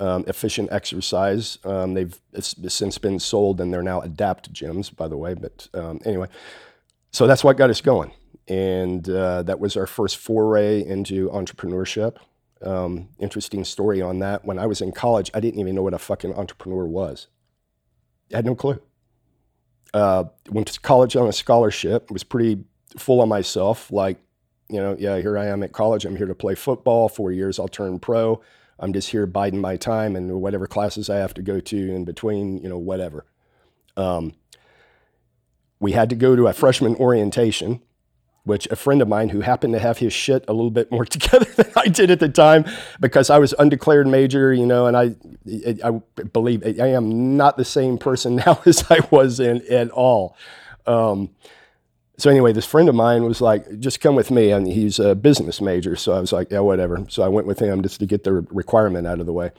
[0.00, 1.58] um, efficient exercise.
[1.64, 5.34] Um, they've since been sold and they're now adapt gyms, by the way.
[5.34, 6.28] But um, anyway,
[7.12, 8.12] so that's what got us going,
[8.48, 12.16] and uh, that was our first foray into entrepreneurship.
[12.62, 14.44] Um, interesting story on that.
[14.44, 17.28] When I was in college, I didn't even know what a fucking entrepreneur was.
[18.32, 18.80] Had no clue.
[19.92, 22.10] Uh, went to college on a scholarship.
[22.10, 22.64] Was pretty
[22.96, 23.90] full on myself.
[23.90, 24.18] Like,
[24.68, 26.04] you know, yeah, here I am at college.
[26.04, 27.08] I'm here to play football.
[27.08, 28.40] Four years, I'll turn pro.
[28.78, 32.04] I'm just here biding my time and whatever classes I have to go to in
[32.04, 33.26] between, you know, whatever.
[33.96, 34.32] Um,
[35.80, 37.82] we had to go to a freshman orientation,
[38.44, 41.04] which a friend of mine who happened to have his shit a little bit more
[41.16, 42.64] together than I did at the time,
[43.00, 45.14] because I was undeclared major, you know, and I,
[45.84, 50.36] I believe I am not the same person now as I was in at all.
[50.86, 51.30] Um,
[52.20, 55.14] so anyway, this friend of mine was like, "Just come with me," and he's a
[55.14, 55.96] business major.
[55.96, 58.32] So I was like, "Yeah, whatever." So I went with him just to get the
[58.50, 59.52] requirement out of the way.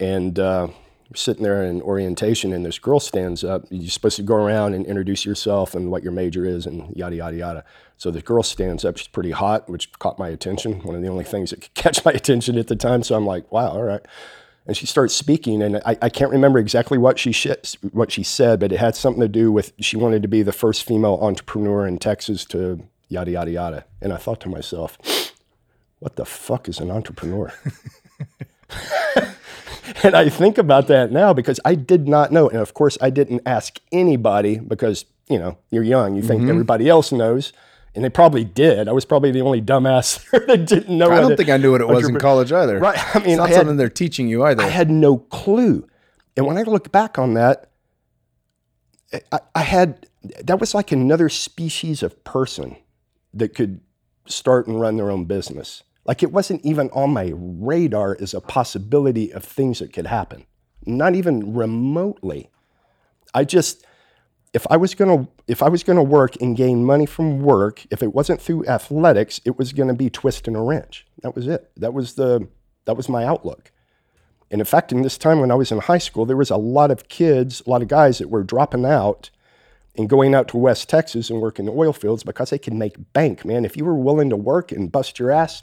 [0.00, 0.68] And uh,
[1.14, 3.64] sitting there in orientation, and this girl stands up.
[3.70, 7.16] You're supposed to go around and introduce yourself and what your major is, and yada
[7.16, 7.64] yada yada.
[7.96, 8.96] So the girl stands up.
[8.96, 10.80] She's pretty hot, which caught my attention.
[10.80, 13.02] One of the only things that could catch my attention at the time.
[13.02, 14.04] So I'm like, "Wow, all right."
[14.66, 18.22] and she starts speaking and I, I can't remember exactly what she sh- what she
[18.22, 21.18] said but it had something to do with she wanted to be the first female
[21.20, 24.98] entrepreneur in texas to yada yada yada and i thought to myself
[25.98, 27.52] what the fuck is an entrepreneur
[30.02, 33.10] and i think about that now because i did not know and of course i
[33.10, 36.50] didn't ask anybody because you know you're young you think mm-hmm.
[36.50, 37.52] everybody else knows
[37.94, 38.88] and they probably did.
[38.88, 41.10] I was probably the only dumbass that didn't know.
[41.10, 42.78] I don't it- think I knew what it was in college either.
[42.78, 42.98] Right.
[43.14, 44.62] I mean, it's not had- something they're teaching you either.
[44.62, 45.86] I had no clue.
[46.36, 47.70] And when I look back on that,
[49.32, 50.06] I, I had
[50.44, 52.76] that was like another species of person
[53.34, 53.80] that could
[54.26, 55.82] start and run their own business.
[56.04, 60.44] Like it wasn't even on my radar as a possibility of things that could happen.
[60.86, 62.48] not even remotely.
[63.34, 63.84] I just,
[64.54, 68.02] if I was gonna, if I was gonna work and gain money from work, if
[68.02, 71.06] it wasn't through athletics, it was gonna be twisting a wrench.
[71.22, 71.70] That was it.
[71.76, 72.48] That was the,
[72.86, 73.70] that was my outlook.
[74.50, 76.56] And in fact, in this time when I was in high school, there was a
[76.56, 79.30] lot of kids, a lot of guys that were dropping out
[79.96, 83.12] and going out to West Texas and working the oil fields because they could make
[83.12, 83.64] bank, man.
[83.64, 85.62] If you were willing to work and bust your ass,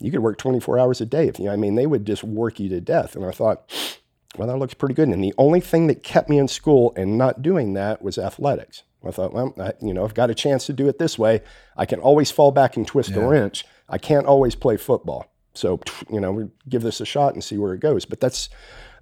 [0.00, 1.28] you could work 24 hours a day.
[1.28, 3.14] If you know, I mean, they would just work you to death.
[3.14, 3.70] And I thought,
[4.36, 5.08] well, that looks pretty good.
[5.08, 8.82] And the only thing that kept me in school and not doing that was athletics.
[9.06, 11.42] I thought, well, I, you know, I've got a chance to do it this way.
[11.76, 13.18] I can always fall back and twist yeah.
[13.18, 13.64] a wrench.
[13.88, 15.26] I can't always play football.
[15.54, 18.04] So, you know, we give this a shot and see where it goes.
[18.04, 18.48] But that's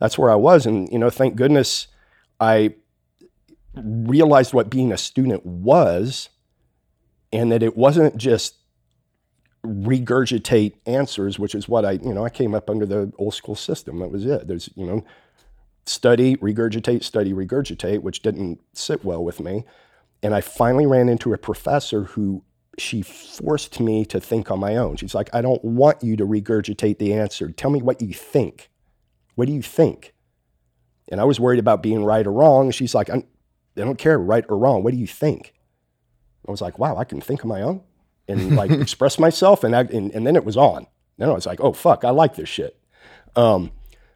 [0.01, 1.89] that's where I was, and you know, thank goodness
[2.41, 2.75] I
[3.75, 6.29] realized what being a student was,
[7.33, 8.55] and that it wasn't just
[9.65, 13.57] regurgitate answers, which is what I, you know, I came up under the old school
[13.57, 13.99] system.
[13.99, 14.47] That was it.
[14.47, 15.05] There's, you know,
[15.87, 19.65] study, regurgitate, study, regurgitate, which didn't sit well with me.
[20.23, 22.45] And I finally ran into a professor who
[22.79, 24.97] she forced me to think on my own.
[24.97, 27.51] She's like, I don't want you to regurgitate the answer.
[27.51, 28.71] Tell me what you think.
[29.35, 30.15] What do you think?
[31.11, 32.71] And I was worried about being right or wrong.
[32.71, 33.25] She's like, I
[33.75, 34.83] don't care, right or wrong.
[34.83, 35.55] What do you think?
[36.47, 37.83] I was like, wow, I can think on my own
[38.29, 39.65] and like express myself.
[39.65, 40.87] And, I, and, and then it was on.
[41.17, 42.79] Then I was like, oh, fuck, I like this shit.
[43.35, 43.73] Um,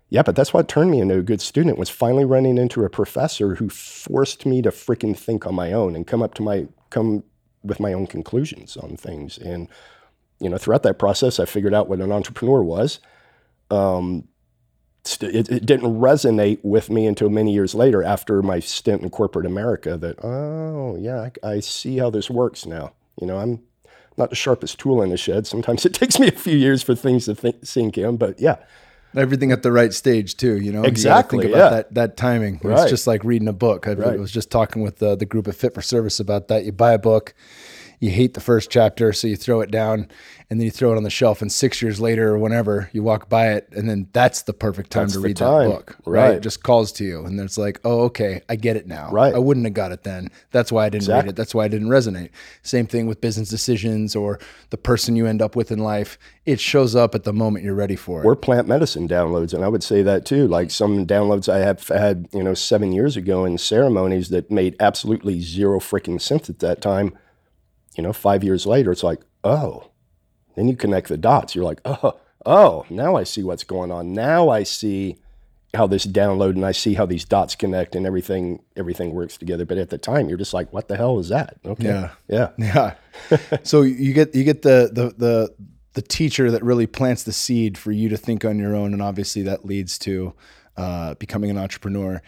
[0.08, 2.90] yeah, but that's what turned me into a good student was finally running into a
[2.90, 6.68] professor who forced me to freaking think on my own and come up to my,
[6.90, 7.24] come
[7.62, 9.38] with my own conclusions on things.
[9.38, 9.68] And,
[10.38, 13.00] you know, throughout that process, I figured out what an entrepreneur was.
[13.70, 14.28] Um,
[15.20, 19.46] it, it, didn't resonate with me until many years later after my stint in corporate
[19.46, 22.92] America that, oh, yeah, I, I see how this works now.
[23.20, 23.62] You know, I'm
[24.16, 25.46] not the sharpest tool in the shed.
[25.46, 28.56] Sometimes it takes me a few years for things to think, sink in, but yeah.
[29.14, 30.84] Everything at the right stage too, you know.
[30.84, 31.36] Exactly.
[31.36, 31.76] You think about yeah.
[31.76, 32.60] that that timing.
[32.62, 32.80] Right.
[32.80, 33.86] It's just like reading a book.
[33.86, 34.18] I right.
[34.18, 36.64] was just talking with the, the group of Fit for Service about that.
[36.64, 37.34] You buy a book,
[38.02, 40.08] you hate the first chapter, so you throw it down,
[40.50, 41.40] and then you throw it on the shelf.
[41.40, 44.90] And six years later, or whenever you walk by it, and then that's the perfect
[44.90, 45.70] time that's to read time.
[45.70, 45.96] that book.
[46.04, 46.22] Right.
[46.22, 46.34] right.
[46.34, 49.08] It just calls to you, and it's like, oh, okay, I get it now.
[49.12, 49.32] Right.
[49.32, 50.30] I wouldn't have got it then.
[50.50, 51.28] That's why I didn't exactly.
[51.28, 51.36] read it.
[51.36, 52.30] That's why I didn't resonate.
[52.62, 56.18] Same thing with business decisions or the person you end up with in life.
[56.44, 58.26] It shows up at the moment you're ready for it.
[58.26, 60.48] Or plant medicine downloads, and I would say that too.
[60.48, 64.74] Like some downloads I have had, you know, seven years ago in ceremonies that made
[64.80, 67.16] absolutely zero freaking sense at that time
[67.94, 69.90] you know, five years later, it's like, oh,
[70.56, 71.54] then you connect the dots.
[71.54, 74.12] You're like, oh, oh, now I see what's going on.
[74.12, 75.18] Now I see
[75.74, 79.64] how this download and I see how these dots connect and everything everything works together.
[79.64, 81.56] But at the time, you're just like, what the hell is that?
[81.64, 82.50] Okay, yeah, yeah,
[83.30, 83.38] yeah.
[83.62, 85.54] so you get you get the the the
[85.94, 89.02] the teacher that really plants the seed for you to think on your own, and
[89.02, 90.34] obviously that leads to
[90.76, 92.22] uh, becoming an entrepreneur.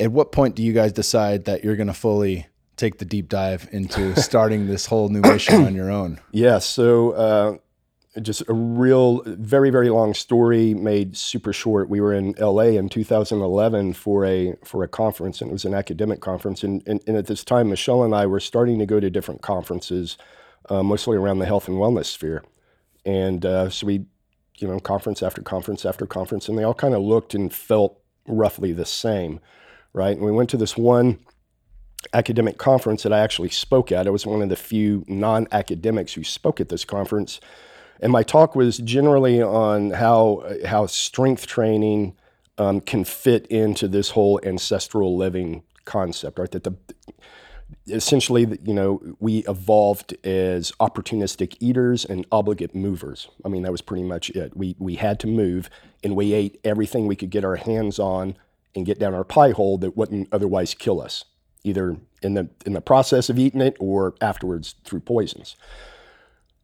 [0.00, 2.46] At what point do you guys decide that you're going to fully
[2.78, 6.20] take the deep dive into starting this whole new mission on your own.
[6.30, 6.58] Yeah.
[6.58, 7.56] So, uh,
[8.20, 11.88] just a real, very, very long story made super short.
[11.88, 15.74] We were in LA in 2011 for a for a conference, and it was an
[15.74, 16.62] academic conference.
[16.62, 19.42] And, and, and at this time, Michelle and I were starting to go to different
[19.42, 20.16] conferences,
[20.68, 22.44] uh, mostly around the health and wellness sphere.
[23.04, 24.06] And uh, so we,
[24.58, 28.00] you know, conference after conference after conference, and they all kind of looked and felt
[28.26, 29.40] roughly the same,
[29.92, 30.16] right?
[30.16, 31.18] And we went to this one
[32.12, 34.06] academic conference that I actually spoke at.
[34.06, 37.40] I was one of the few non academics who spoke at this conference.
[38.00, 42.16] And my talk was generally on how, how strength training
[42.56, 46.50] um, can fit into this whole ancestral living concept, right?
[46.50, 46.76] That the
[47.88, 53.28] essentially, you know, we evolved as opportunistic eaters and obligate movers.
[53.44, 54.56] I mean, that was pretty much it.
[54.56, 55.68] We, we had to move
[56.04, 58.36] and we ate everything we could get our hands on
[58.74, 61.24] and get down our pie hole that wouldn't otherwise kill us
[61.68, 65.56] either in the in the process of eating it or afterwards through poisons.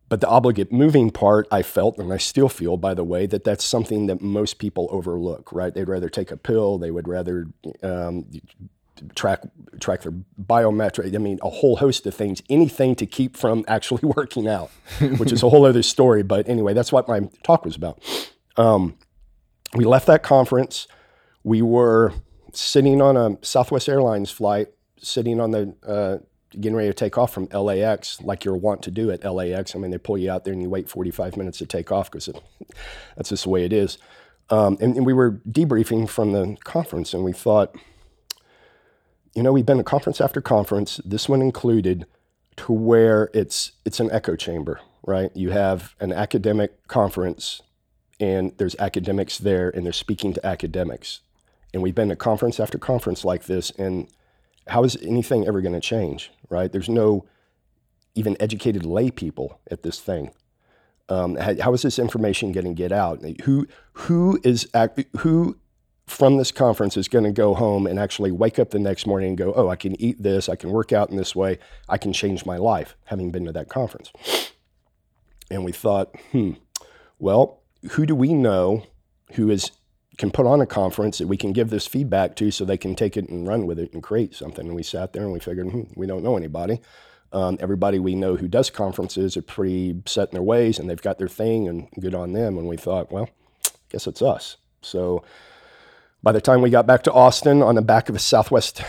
[0.08, 3.42] But the obligate moving part, I felt, and I still feel, by the way, that
[3.42, 5.52] that's something that most people overlook.
[5.52, 5.72] Right?
[5.72, 6.78] They'd rather take a pill.
[6.78, 7.46] They would rather
[7.82, 8.26] um,
[9.14, 9.40] track
[9.80, 11.14] track their biometric.
[11.14, 12.42] I mean, a whole host of things.
[12.50, 14.70] Anything to keep from actually working out,
[15.18, 16.22] which is a whole other story.
[16.22, 18.02] But anyway, that's what my talk was about.
[18.56, 18.96] Um,
[19.74, 20.86] we left that conference.
[21.42, 22.12] We were
[22.52, 24.68] sitting on a Southwest Airlines flight
[25.00, 26.18] sitting on the uh,
[26.60, 29.74] getting ready to take off from LAX, like you're wont to do at LAX.
[29.74, 32.10] I mean, they pull you out there and you wait 45 minutes to take off
[32.10, 32.28] because
[33.16, 33.98] that's just the way it is.
[34.50, 37.74] Um, and, and, we were debriefing from the conference, and we thought,
[39.34, 42.06] you know, we've been to conference after conference, this one included,
[42.56, 45.30] to where it's it's an echo chamber, right?
[45.34, 47.62] You have an academic conference,
[48.20, 51.20] and there's academics there and they're speaking to academics.
[51.72, 54.08] And we've been to conference after conference like this, and
[54.66, 56.70] how is anything ever going to change, right?
[56.70, 57.26] There's no
[58.14, 60.30] even educated lay people at this thing.
[61.08, 63.22] Um, how, is this information going to get out?
[63.42, 64.68] Who who is
[65.18, 65.58] who
[66.06, 69.30] from this conference is going to go home and actually wake up the next morning
[69.30, 71.98] and go, oh, I can eat this, I can work out in this way, I
[71.98, 74.12] can change my life, having been to that conference.
[75.50, 76.52] And we thought, hmm,
[77.18, 78.84] well, who do we know
[79.32, 79.70] who is
[80.18, 82.94] can put on a conference that we can give this feedback to so they can
[82.94, 84.66] take it and run with it and create something.
[84.66, 86.80] And we sat there and we figured, hmm, we don't know anybody.
[87.32, 91.02] Um, everybody we know who does conferences are pretty set in their ways and they've
[91.02, 92.58] got their thing and good on them.
[92.58, 93.28] And we thought, well,
[93.66, 94.56] I guess it's us.
[94.82, 95.24] So
[96.22, 98.82] by the time we got back to Austin on the back of a Southwest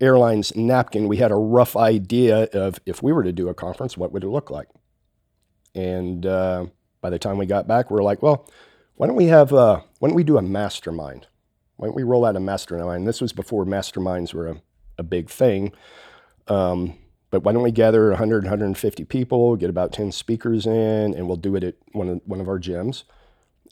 [0.00, 3.96] Airlines napkin, we had a rough idea of if we were to do a conference,
[3.98, 4.68] what would it look like?
[5.74, 6.66] And uh,
[7.00, 8.48] by the time we got back, we are like, well,
[9.00, 11.26] why don't we have, uh, why don't we do a mastermind?
[11.76, 13.08] Why don't we roll out a mastermind?
[13.08, 14.62] This was before masterminds were a,
[14.98, 15.72] a big thing.
[16.48, 16.98] Um,
[17.30, 21.38] but why don't we gather 100, 150 people, get about 10 speakers in, and we'll
[21.38, 23.04] do it at one of, one of our gyms.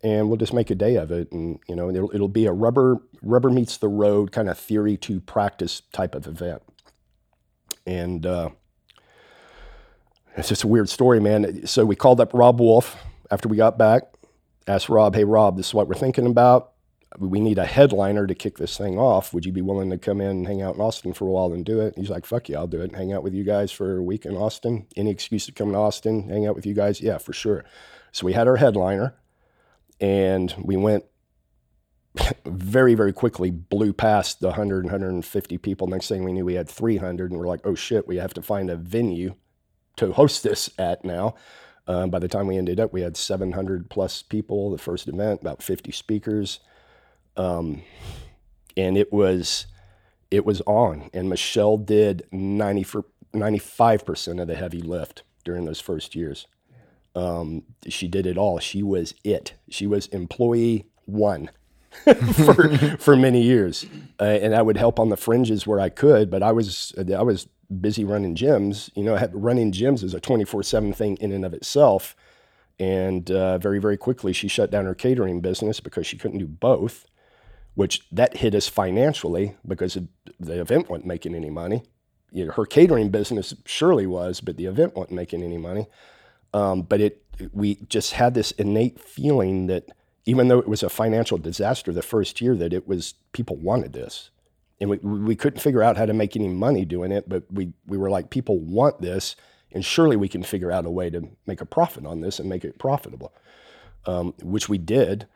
[0.02, 1.30] And we'll just make a day of it.
[1.30, 4.96] And, you know, it'll, it'll be a rubber, rubber meets the road kind of theory
[4.96, 6.62] to practice type of event.
[7.84, 8.48] And uh,
[10.38, 11.66] it's just a weird story, man.
[11.66, 12.96] So we called up Robb Wolf
[13.30, 14.04] after we got back,
[14.68, 16.72] asked Robb, hey, Robb, this is what we're thinking about.
[17.18, 19.32] We need a headliner to kick this thing off.
[19.32, 21.52] Would you be willing to come in and hang out in Austin for a while
[21.54, 21.94] and do it?
[21.96, 22.94] He's like, fuck yeah, I'll do it.
[22.94, 24.86] Hang out with you guys for a week in Austin.
[24.94, 27.00] Any excuse to come to Austin, hang out with you guys?
[27.00, 27.64] Yeah, for sure.
[28.12, 29.14] So we had our headliner
[30.00, 31.04] and we went
[32.44, 35.86] very, very quickly blew past the 100 150 people.
[35.86, 38.42] Next thing we knew, we had 300, and we're like, oh shit, we have to
[38.42, 39.34] find a venue
[39.96, 41.34] to host this at now.
[41.88, 45.40] Um, by the time we ended up, we had 700 plus people, the first event,
[45.40, 46.60] about 50 speakers.
[47.36, 47.82] Um,
[48.76, 49.66] and it was,
[50.30, 51.08] it was on.
[51.14, 56.46] And Michelle did 90 for, 95% of the heavy lift during those first years.
[57.14, 58.58] Um, she did it all.
[58.58, 59.54] She was it.
[59.70, 61.50] She was employee one
[62.44, 63.86] for for many years,
[64.20, 66.30] uh, and I would help on the fringes where I could.
[66.30, 67.48] But I was I was
[67.80, 68.90] busy running gyms.
[68.94, 72.16] You know, running gyms is a 24 7 thing in and of itself.
[72.78, 76.46] And uh, very, very quickly, she shut down her catering business because she couldn't do
[76.46, 77.06] both,
[77.74, 79.98] which that hit us financially because
[80.38, 81.82] the event wasn't making any money.
[82.30, 85.88] You know, her catering business surely was, but the event wasn't making any money.
[86.54, 89.90] Um, but it, we just had this innate feeling that
[90.24, 93.92] even though it was a financial disaster the first year, that it was people wanted
[93.92, 94.30] this
[94.80, 97.72] and we, we couldn't figure out how to make any money doing it, but we,
[97.86, 99.36] we were like, people want this,
[99.72, 102.48] and surely we can figure out a way to make a profit on this and
[102.48, 103.32] make it profitable,
[104.06, 105.26] um, which we did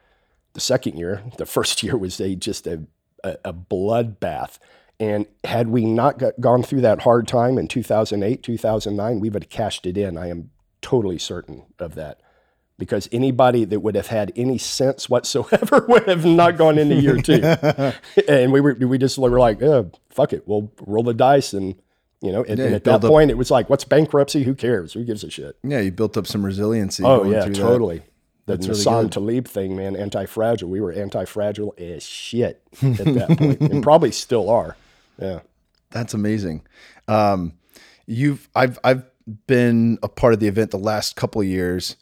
[0.53, 1.23] the second year.
[1.39, 2.85] The first year was a, just a,
[3.25, 4.59] a, a bloodbath.
[5.01, 9.43] And had we not got, gone through that hard time in 2008, 2009, we would
[9.45, 10.17] have cashed it in.
[10.17, 10.51] I am
[10.81, 12.21] totally certain of that
[12.83, 17.17] because anybody that would have had any sense whatsoever would have not gone into year
[17.17, 17.41] two.
[18.29, 21.77] and we were we just were like, yeah, fuck it, we'll roll the dice and.
[22.25, 24.45] You know, and, yeah, and at that point, it was like, "What's bankruptcy?
[24.45, 24.93] Who cares?
[24.93, 27.03] Who gives a shit?" Yeah, you built up some resiliency.
[27.03, 28.05] Oh yeah, totally.
[28.47, 28.61] That.
[28.61, 30.69] The Nassim really Taleb thing, man, anti-fragile.
[30.69, 34.77] We were anti-fragile as shit at that point, and probably still are.
[35.21, 35.41] Yeah,
[35.91, 36.63] that's amazing.
[37.09, 37.55] Um,
[38.07, 39.03] you've I've I've
[39.47, 41.97] been a part of the event the last couple of years,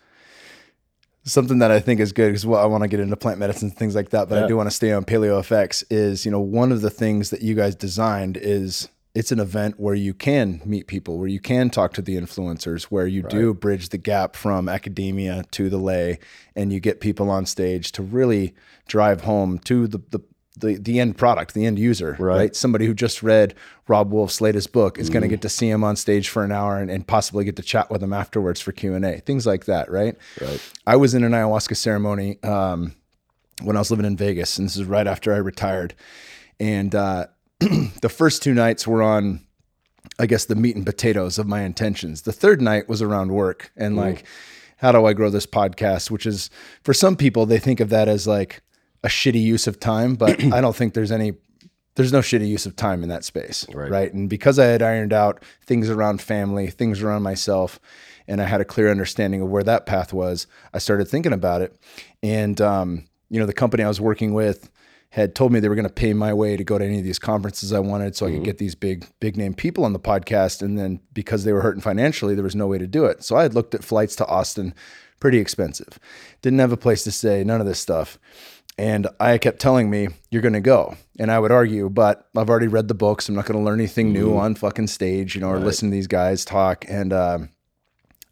[1.24, 3.68] something that I think is good because well, I want to get into plant medicine
[3.68, 4.44] and things like that, but yeah.
[4.44, 5.84] I do want to stay on Paleo FX.
[5.90, 9.78] Is you know one of the things that you guys designed is it's an event
[9.80, 13.30] where you can meet people, where you can talk to the influencers, where you right.
[13.30, 16.18] do bridge the gap from academia to the lay,
[16.54, 18.54] and you get people on stage to really
[18.86, 20.20] drive home to the the
[20.60, 22.36] the, the end product, the end user, right.
[22.36, 22.56] right?
[22.56, 23.54] Somebody who just read
[23.88, 25.14] Robb Wolf's latest book is mm.
[25.14, 27.56] going to get to see him on stage for an hour and, and possibly get
[27.56, 30.16] to chat with him afterwards for Q and A, things like that, right?
[30.40, 30.72] Right.
[30.86, 32.94] I was in an ayahuasca ceremony um,
[33.62, 35.94] when I was living in Vegas, and this is right after I retired.
[36.58, 37.26] And uh,
[37.58, 39.40] the first two nights were on,
[40.18, 42.22] I guess, the meat and potatoes of my intentions.
[42.22, 43.98] The third night was around work and mm.
[43.98, 44.24] like,
[44.76, 46.10] how do I grow this podcast?
[46.10, 46.48] Which is
[46.82, 48.62] for some people, they think of that as like
[49.02, 51.34] a shitty use of time, but I don't think there's any
[51.96, 53.66] there's no shitty use of time in that space.
[53.74, 53.90] Right.
[53.90, 54.12] right.
[54.12, 57.80] And because I had ironed out things around family, things around myself,
[58.28, 61.62] and I had a clear understanding of where that path was, I started thinking about
[61.62, 61.76] it.
[62.22, 64.70] And um, you know, the company I was working with,
[65.10, 67.04] had told me they were going to pay my way to go to any of
[67.04, 69.98] these conferences I wanted so I could get these big big name people on the
[69.98, 73.24] podcast and then because they were hurting financially there was no way to do it.
[73.24, 74.72] So I had looked at flights to Austin
[75.18, 75.98] pretty expensive.
[76.42, 78.18] Didn't have a place to stay, none of this stuff.
[78.80, 80.96] And I kept telling me, you're going to go.
[81.18, 83.28] And I would argue, but I've already read the books.
[83.28, 84.38] I'm not going to learn anything new mm-hmm.
[84.38, 86.86] on fucking stage, you know, or listen to these guys talk.
[86.88, 87.50] And, um,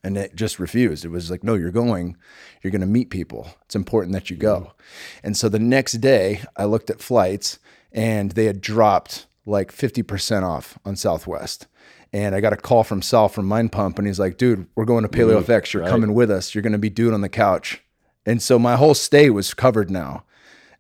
[0.02, 1.04] and it just refused.
[1.04, 2.16] It was like, no, you're going.
[2.62, 3.46] You're going to meet people.
[3.66, 4.60] It's important that you go.
[4.60, 5.26] Mm-hmm.
[5.26, 7.58] And so the next day, I looked at flights
[7.92, 11.66] and they had dropped like 50% off on Southwest.
[12.10, 14.86] And I got a call from Sal from Mind Pump, and he's like, dude, we're
[14.86, 15.52] going to Paleo mm-hmm.
[15.52, 15.74] FX.
[15.74, 16.54] You're coming with us.
[16.54, 17.82] You're going to be dude on the couch.
[18.24, 20.24] And so my whole stay was covered now.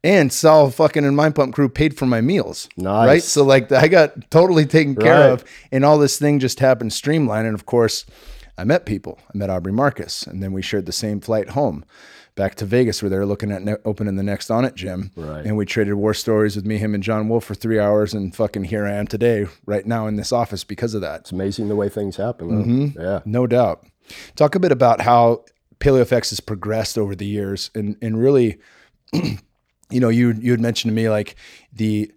[0.04, 2.68] And Sal fucking and Mind Pump crew paid for my meals.
[2.76, 3.06] Nice.
[3.06, 3.22] Right.
[3.22, 5.30] So like I got totally taken care Right.
[5.32, 5.44] of.
[5.72, 7.46] And all this thing just happened streamlined.
[7.46, 8.06] And of course,
[8.56, 9.18] I met people.
[9.32, 11.84] I met Aubrey Marcus, and then we shared the same flight home
[12.34, 15.10] back to Vegas, where they were looking at ne- opening the next Onnit gym.
[15.16, 15.44] Right.
[15.44, 18.34] And we traded war stories with me, him, and John Wolf for three hours, and
[18.34, 21.22] fucking here I am today, right now in this office because of that.
[21.22, 22.48] It's amazing the way things happen.
[22.48, 23.00] Mm-hmm.
[23.00, 23.20] Yeah.
[23.24, 23.84] No doubt.
[24.36, 25.44] Talk a bit about how
[25.80, 28.58] PaleoFX has progressed over the years, and and really,
[29.90, 31.36] you know, you you had mentioned to me like
[31.72, 32.10] the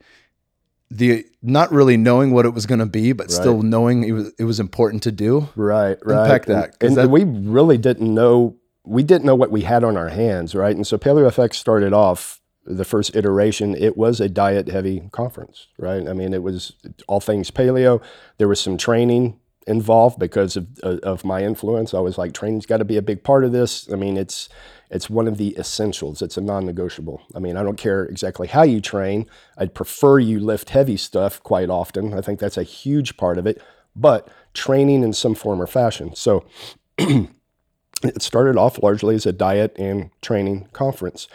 [0.89, 4.31] the not really knowing what it was going to be, but still knowing it was
[4.37, 5.47] it was important to do.
[5.55, 6.23] Right, right.
[6.23, 9.61] Unpack that, 'cause And, that- and we really didn't know we didn't know what we
[9.61, 10.75] had on our hands, right?
[10.75, 13.75] And so PaleoFX started off the first iteration.
[13.75, 16.07] It was a diet heavy conference, right?
[16.07, 16.73] I mean, it was
[17.07, 18.01] all things paleo.
[18.39, 21.93] There was some training involved because of of my influence.
[21.93, 23.87] I was like, training's got to be a big part of this.
[23.93, 24.49] I mean, it's
[24.91, 26.21] it's one of the essentials.
[26.21, 27.21] It's a non-negotiable.
[27.33, 29.25] I mean, I don't care exactly how you train.
[29.57, 32.13] I'd prefer you lift heavy stuff quite often.
[32.13, 33.61] I think that's a huge part of it.
[33.95, 36.13] But training in some form or fashion.
[36.15, 36.45] So
[36.97, 41.29] it started off largely as a diet and training conference.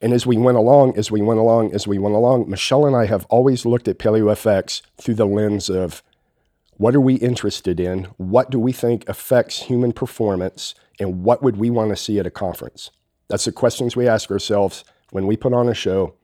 [0.00, 2.96] And as we went along, as we went along, as we went along, Michelle and
[2.96, 6.02] I have always looked at PaleoFX through the lens of
[6.76, 8.04] what are we interested in?
[8.16, 10.74] What do we think affects human performance?
[11.00, 12.90] And what would we want to see at a conference?
[13.28, 16.14] That's the questions we ask ourselves when we put on a show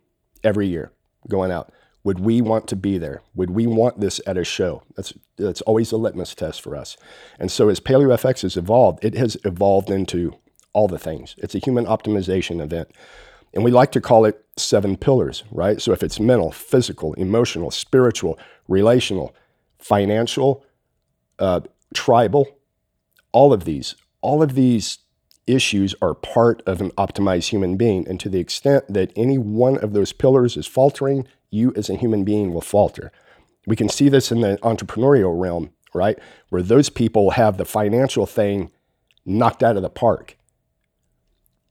[0.45, 0.93] every year
[1.29, 1.73] going out.
[2.03, 3.23] Would we want to be there?
[3.35, 4.83] Would we want this at a show?
[4.97, 6.97] That's that's always a litmus test for us.
[7.39, 10.35] And so as PaleoFX has evolved, it has evolved into
[10.73, 11.35] all the things.
[11.39, 12.91] It's a human optimization event.
[13.53, 15.81] And we like to call it seven pillars, right?
[15.81, 19.35] So if it's mental, physical, emotional, spiritual, relational,
[19.79, 20.65] financial,
[21.39, 21.61] uh,
[21.93, 22.47] tribal,
[23.33, 24.99] all of these, all of these
[25.47, 28.07] issues are part of an optimized human being.
[28.09, 31.97] And to the extent that any one of those pillars is faltering, you as a
[31.97, 33.11] human being will falter.
[33.67, 36.19] We can see this in the entrepreneurial realm, right?
[36.49, 38.71] Where those people have the financial thing
[39.25, 40.37] knocked out of the park.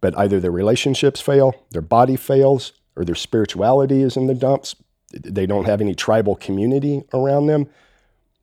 [0.02, 4.76] But either their relationships fail, their body fails, or their spirituality is in the dumps.
[5.12, 7.70] They don't have any tribal community around them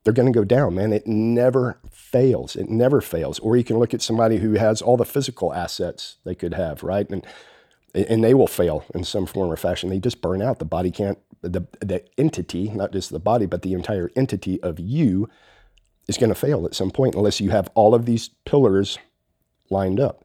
[0.06, 0.92] they're going to go down, man.
[0.92, 1.80] It never
[2.16, 2.56] fails.
[2.56, 3.38] It never fails.
[3.40, 6.82] Or you can look at somebody who has all the physical assets they could have,
[6.82, 7.08] right?
[7.10, 7.26] And
[7.94, 9.88] and they will fail in some form or fashion.
[9.88, 10.58] They just burn out.
[10.58, 11.18] The body can't.
[11.42, 15.28] The the entity, not just the body, but the entire entity of you,
[16.08, 18.98] is going to fail at some point unless you have all of these pillars
[19.70, 20.24] lined up.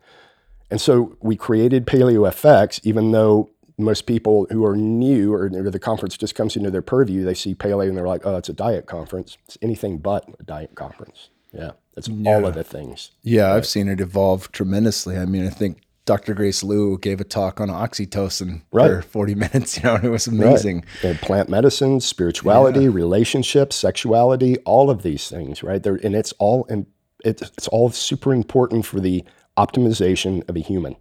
[0.70, 5.70] And so we created Paleo FX, even though most people who are new or, or
[5.70, 8.50] the conference just comes into their purview, they see Paleo and they're like, oh, it's
[8.50, 9.38] a diet conference.
[9.46, 11.30] It's anything but a diet conference.
[11.52, 13.12] Yeah, that's all of the things.
[13.22, 15.18] Yeah, I've seen it evolve tremendously.
[15.18, 16.34] I mean, I think Dr.
[16.34, 20.28] Grace Liu gave a talk on oxytocin for 40 minutes, you know, and it was
[20.28, 20.86] amazing.
[21.04, 25.82] And plant medicine, spirituality, relationships, sexuality, all of these things, right?
[25.84, 26.86] There, and it's all and
[27.24, 29.24] it's, it's all super important for the
[29.58, 30.96] optimization of a human.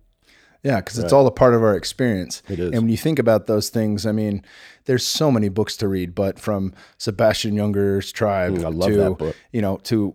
[0.63, 2.43] Yeah, because it's all a part of our experience.
[2.47, 2.73] It is.
[2.73, 4.45] And when you think about those things, I mean,
[4.85, 9.79] there's so many books to read, but from Sebastian Junger's Tribe Mm, to, you know,
[9.85, 10.15] to,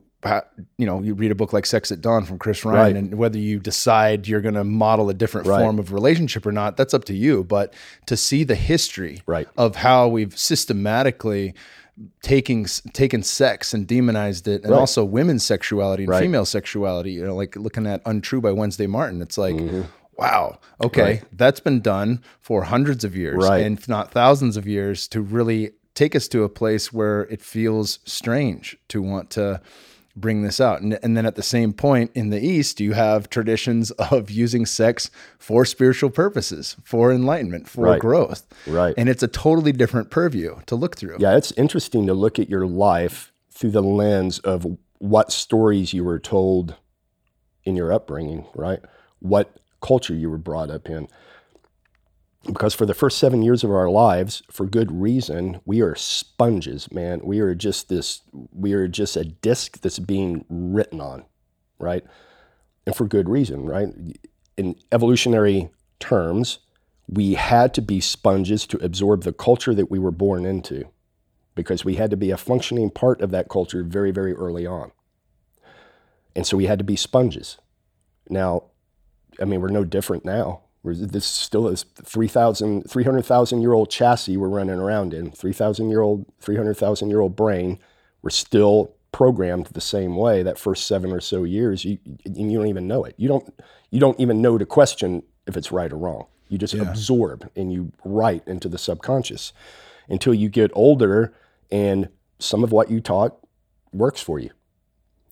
[0.78, 2.96] you know, you read a book like Sex at Dawn from Chris Ryan, Right.
[2.96, 5.62] and whether you decide you're going to model a different Right.
[5.62, 7.44] form of relationship or not, that's up to you.
[7.44, 7.74] But
[8.08, 9.48] to see the history Right.
[9.58, 11.54] of how we've systematically
[12.22, 14.80] taking taken sex and demonized it, and Right.
[14.80, 17.12] also women's sexuality and female sexuality.
[17.14, 19.22] You know, like looking at Untrue by Wednesday Martin.
[19.22, 19.82] It's like, Mm-hmm.
[20.18, 25.08] wow, okay, that's been done for hundreds of years, and if not thousands of years,
[25.10, 29.62] to really take us to a place where it feels strange to want to
[30.16, 30.82] bring this out.
[30.82, 34.66] And, and then at the same point in the East, you have traditions of using
[34.66, 38.00] sex for spiritual purposes, for enlightenment, for Right.
[38.02, 38.46] growth.
[38.66, 38.94] Right.
[38.98, 41.18] And it's a totally different purview to look through.
[41.20, 44.66] Yeah, it's interesting to look at your life through the lens of
[45.00, 46.76] what stories you were told
[47.64, 48.80] in your upbringing, right?
[49.20, 51.08] What culture you were brought up in.
[52.46, 56.92] Because for the first seven years of our lives, for good reason, we are sponges,
[56.92, 57.22] man.
[57.24, 58.22] We are just this,
[58.52, 61.26] we are just a disc that's being written on,
[61.80, 62.04] right?
[62.86, 63.90] And for good reason, right?
[64.58, 65.70] In evolutionary
[66.00, 66.60] terms,
[67.08, 70.86] we had to be sponges to absorb the culture that we were born into
[71.56, 74.92] because we had to be a functioning part of that culture very, very early on.
[76.36, 77.58] And so we had to be sponges.
[78.30, 78.64] Now,
[79.42, 80.65] I mean, we're no different now.
[80.94, 86.26] This still is 3,000, 300,000 year old chassis we're running around in, 3,000 year old,
[86.42, 87.80] 300,000 year old brain.
[88.22, 91.86] We're still programmed the same way that first seven or so years.
[91.86, 93.16] You, you don't even know it.
[93.18, 93.54] You don't,
[93.90, 96.26] you don't even know to question if it's right or wrong.
[96.50, 96.84] You just yeah.
[96.84, 99.54] absorb and you write into the subconscious
[100.10, 101.34] until you get older
[101.72, 102.10] and
[102.40, 103.38] some of what you taught
[103.92, 104.52] works for you.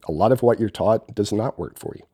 [0.08, 2.06] A lot of what you're taught does not work for you.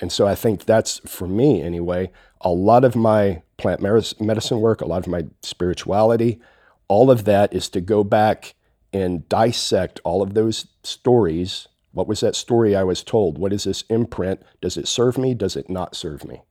[0.00, 4.80] And so I think that's, for me anyway, a lot of my plant medicine work,
[4.80, 6.40] a lot of my spirituality,
[6.86, 8.54] all of that is to go back
[8.92, 11.68] and dissect all of those stories.
[11.92, 13.38] What was that story I was told?
[13.38, 14.42] What is this imprint?
[14.60, 15.34] Does it serve me?
[15.34, 16.42] Does it not serve me?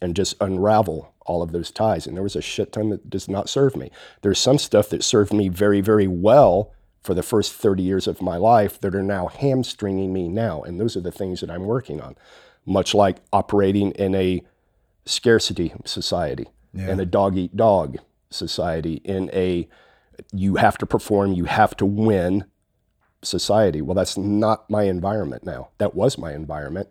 [0.00, 2.06] And just unravel all of those ties.
[2.06, 3.90] And there was a shit ton that does not serve me.
[4.22, 8.20] There's some stuff that served me very, very well for the first 30 years of
[8.20, 10.62] my life that are now hamstringing me now.
[10.62, 12.16] And those are the things that I'm working on
[12.66, 14.42] much like operating in a
[15.04, 16.88] scarcity society yeah.
[16.88, 17.98] and a dog eat dog
[18.30, 19.00] society.
[19.04, 19.68] In a
[20.32, 22.44] you have to perform you have to win
[23.22, 23.82] society.
[23.82, 25.70] Well that's not my environment now.
[25.78, 26.88] That was my environment.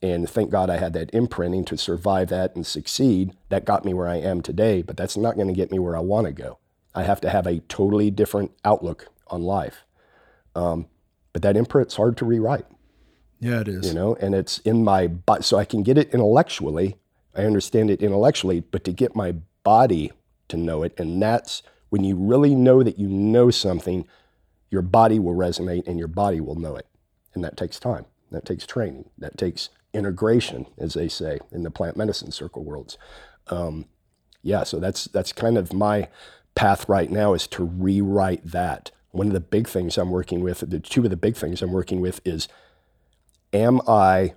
[0.00, 3.92] And thank god i had that imprinting to survive that and succeed that got me
[3.92, 6.32] where i am today but that's not going to get me where i want to
[6.32, 6.58] go.
[6.94, 9.84] I have to have a totally different outlook on life.
[10.54, 10.86] Um,
[11.32, 12.66] but that imprint's hard to rewrite
[13.40, 13.86] yeah, it is.
[13.86, 16.96] You know, and it's in my body, so I can get it intellectually.
[17.34, 20.12] I understand it intellectually, but to get my body
[20.48, 24.06] to know it, and that's when you really know that you know something,
[24.70, 26.86] your body will resonate and your body will know it,
[27.34, 28.06] and that takes time.
[28.30, 29.08] That takes training.
[29.16, 32.98] That takes integration, as they say in the plant medicine circle worlds.
[33.48, 33.86] Um,
[34.42, 36.08] yeah, so that's that's kind of my
[36.54, 38.90] path right now is to rewrite that.
[39.10, 41.72] One of the big things I'm working with, the two of the big things I'm
[41.72, 42.48] working with is
[43.52, 44.34] am I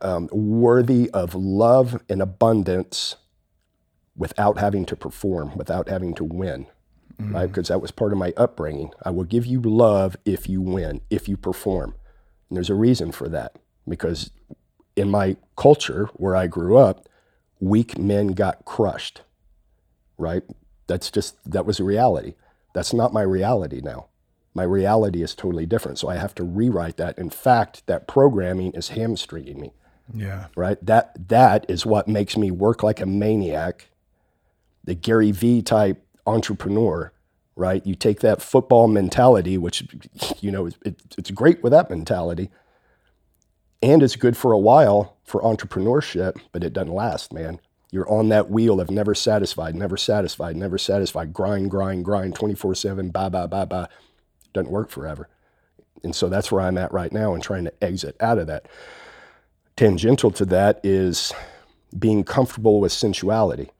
[0.00, 3.16] um, worthy of love and abundance
[4.16, 6.66] without having to perform, without having to win?
[7.20, 7.34] Mm-hmm.
[7.34, 7.46] Right?
[7.46, 8.92] Because that was part of my upbringing.
[9.04, 11.94] I will give you love if you win, if you perform.
[12.48, 13.56] And there's a reason for that.
[13.88, 14.30] Because
[14.94, 17.08] in my culture where I grew up,
[17.60, 19.22] weak men got crushed.
[20.16, 20.42] Right?
[20.86, 22.34] That's just, that was a reality.
[22.72, 24.08] That's not my reality now
[24.54, 25.98] my reality is totally different.
[25.98, 27.18] So I have to rewrite that.
[27.18, 29.72] In fact, that programming is hamstringing me.
[30.12, 30.46] Yeah.
[30.56, 30.84] Right.
[30.84, 33.90] That that is what makes me work like a maniac.
[34.84, 37.12] The Gary Vee type entrepreneur.
[37.56, 37.84] Right.
[37.86, 39.84] You take that football mentality, which
[40.40, 42.50] you know it, it's great with that mentality,
[43.82, 47.60] and it's good for a while for entrepreneurship, but it doesn't last, man.
[47.90, 52.74] You're on that wheel of never satisfied, never satisfied, never satisfied, grind, grind, grind, 24
[52.74, 53.88] 7, bye, bye, bye, bye
[54.52, 55.28] doesn't work forever.
[56.02, 58.66] And so that's where I'm at right now and trying to exit out of that.
[59.76, 61.32] Tangential to that is
[61.96, 63.70] being comfortable with sensuality,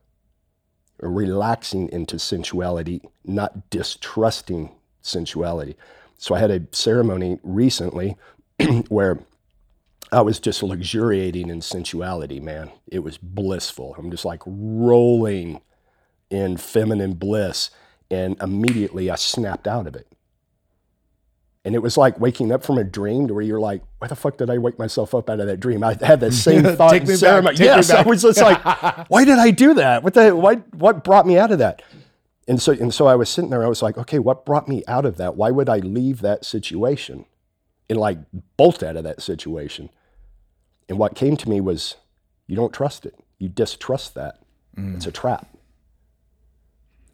[1.00, 4.70] relaxing into sensuality, not distrusting
[5.02, 5.76] sensuality.
[6.16, 8.16] So I had a ceremony recently
[8.88, 9.18] where
[10.10, 12.70] I was just luxuriating in sensuality, man.
[12.86, 13.94] It was blissful.
[13.98, 15.60] I'm just like rolling
[16.30, 17.70] in feminine bliss.
[18.10, 20.06] And immediately I snapped out of it.
[21.64, 24.16] And it was like waking up from a dream to where you're like, why the
[24.16, 25.82] fuck did I wake myself up out of that dream?
[25.82, 27.56] I had that same thought me ceremony.
[27.56, 27.64] Back.
[27.64, 28.62] Yes, I was just like,
[29.10, 30.02] why did I do that?
[30.02, 31.82] What the why what brought me out of that?
[32.46, 34.82] And so and so I was sitting there, I was like, okay, what brought me
[34.86, 35.36] out of that?
[35.36, 37.26] Why would I leave that situation
[37.90, 38.18] and like
[38.56, 39.90] bolt out of that situation?
[40.88, 41.96] And what came to me was
[42.46, 43.14] you don't trust it.
[43.38, 44.38] You distrust that.
[44.76, 44.96] Mm.
[44.96, 45.46] It's a trap.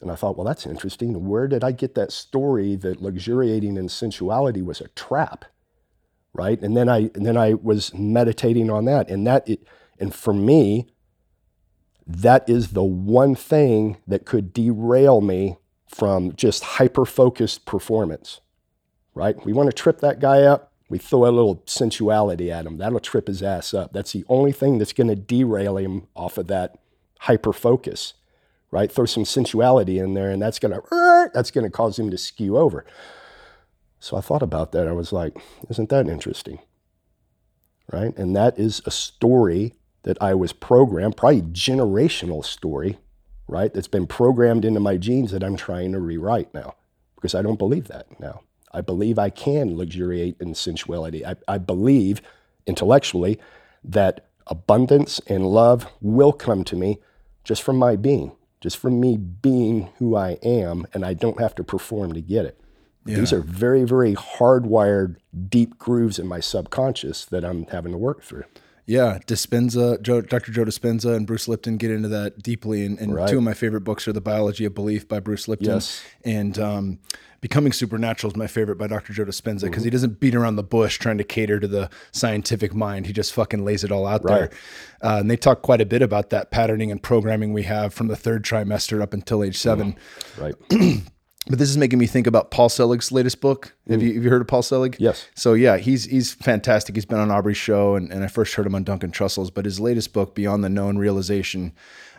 [0.01, 1.27] And I thought, well, that's interesting.
[1.27, 5.45] Where did I get that story that luxuriating in sensuality was a trap?
[6.33, 6.61] Right.
[6.61, 9.09] And then I and then I was meditating on that.
[9.09, 9.65] And that it,
[9.99, 10.87] and for me,
[12.05, 18.41] that is the one thing that could derail me from just hyper focused performance.
[19.13, 19.43] Right?
[19.45, 20.73] We want to trip that guy up.
[20.89, 22.77] We throw a little sensuality at him.
[22.77, 23.93] That'll trip his ass up.
[23.93, 26.77] That's the only thing that's going to derail him off of that
[27.21, 28.13] hyper focus
[28.75, 28.91] right?
[28.91, 30.81] Throw some sensuality in there, and that's gonna
[31.33, 32.85] that's gonna cause him to skew over.
[34.01, 34.85] So I thought about that.
[34.85, 35.37] I was like,
[35.69, 36.59] isn't that interesting?
[37.89, 38.15] Right?
[38.17, 42.97] And that is a story that I was programmed, probably generational story,
[43.47, 43.73] right?
[43.73, 46.75] That's been programmed into my genes that I'm trying to rewrite now
[47.15, 48.41] because I don't believe that now.
[48.73, 51.25] I believe I can luxuriate in sensuality.
[51.25, 52.21] I, I believe
[52.67, 53.39] intellectually
[53.85, 56.99] that abundance and love will come to me
[57.45, 58.33] just from my being,
[58.65, 62.45] just from me being who I am, and I don't have to perform to get
[62.45, 62.59] it.
[63.05, 63.17] Yeah.
[63.17, 68.23] These are very, very hardwired, deep grooves in my subconscious that I'm having to work
[68.23, 68.45] through.
[68.87, 70.51] Yeah, Dispenza, Joe, Dr.
[70.51, 72.85] Joe Dispenza and Bruce Lipton get into that deeply.
[72.85, 73.27] And, and right.
[73.27, 76.03] two of my favorite books are The Biology of Belief by Bruce Lipton yes.
[76.23, 76.99] and um,
[77.41, 79.13] Becoming Supernatural is my favorite by Dr.
[79.13, 79.83] Joe Dispenza because mm-hmm.
[79.83, 83.07] he doesn't beat around the bush trying to cater to the scientific mind.
[83.07, 84.49] He just fucking lays it all out right.
[84.49, 84.49] there.
[85.01, 88.07] Uh, and they talk quite a bit about that patterning and programming we have from
[88.07, 89.95] the third trimester up until age seven.
[90.37, 90.43] Mm-hmm.
[90.43, 91.03] Right.
[91.47, 93.75] But this is making me think about Paul Selig's latest book.
[93.87, 94.95] Have you have you heard of Paul Selig?
[94.99, 95.27] Yes.
[95.35, 96.95] So yeah, he's he's fantastic.
[96.95, 99.51] He's been on Aubrey's show, and, and I first heard him on Duncan Trussell's.
[99.51, 101.73] But his latest book, Beyond the Known Realization,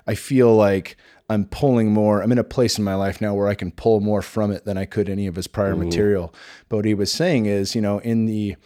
[0.06, 0.96] I feel like
[1.28, 2.22] I'm pulling more.
[2.22, 4.64] I'm in a place in my life now where I can pull more from it
[4.64, 5.84] than I could any of his prior mm.
[5.84, 6.32] material.
[6.68, 8.56] But what he was saying is, you know, in the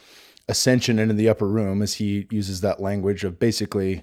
[0.46, 4.02] ascension and in the upper room, as he uses that language of basically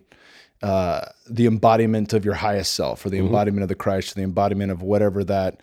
[0.63, 3.27] uh, the embodiment of your highest self, or the mm-hmm.
[3.27, 5.61] embodiment of the Christ, or the embodiment of whatever that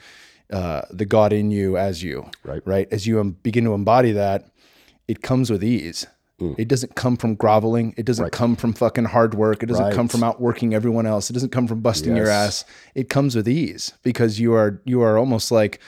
[0.52, 2.30] uh, the God in you as you.
[2.42, 2.62] Right.
[2.64, 2.88] Right.
[2.90, 4.50] As you begin to embody that,
[5.08, 6.06] it comes with ease.
[6.40, 6.56] Mm.
[6.58, 7.94] It doesn't come from groveling.
[7.96, 8.32] It doesn't right.
[8.32, 9.62] come from fucking hard work.
[9.62, 9.94] It doesn't right.
[9.94, 11.30] come from outworking everyone else.
[11.30, 12.18] It doesn't come from busting yes.
[12.18, 12.64] your ass.
[12.94, 15.80] It comes with ease because you are you are almost like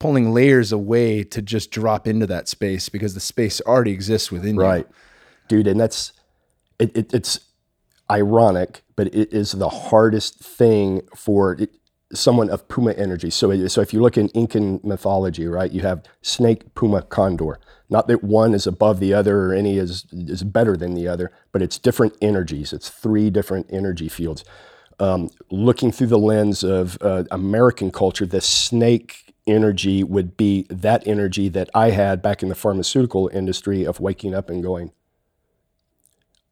[0.00, 4.56] pulling layers away to just drop into that space because the space already exists within
[4.56, 4.66] right.
[4.66, 4.72] you.
[4.72, 4.86] Right.
[5.48, 6.12] Dude, and that's
[6.80, 7.38] it, it, it's
[8.10, 11.70] ironic, but it is the hardest thing for it,
[12.12, 13.30] someone of Puma energy.
[13.30, 17.58] So, so if you look in Incan mythology, right, you have snake, Puma, condor.
[17.88, 21.30] Not that one is above the other or any is is better than the other,
[21.52, 22.72] but it's different energies.
[22.72, 24.44] It's three different energy fields.
[24.98, 31.06] Um, looking through the lens of uh, American culture, the snake energy would be that
[31.06, 34.92] energy that I had back in the pharmaceutical industry of waking up and going,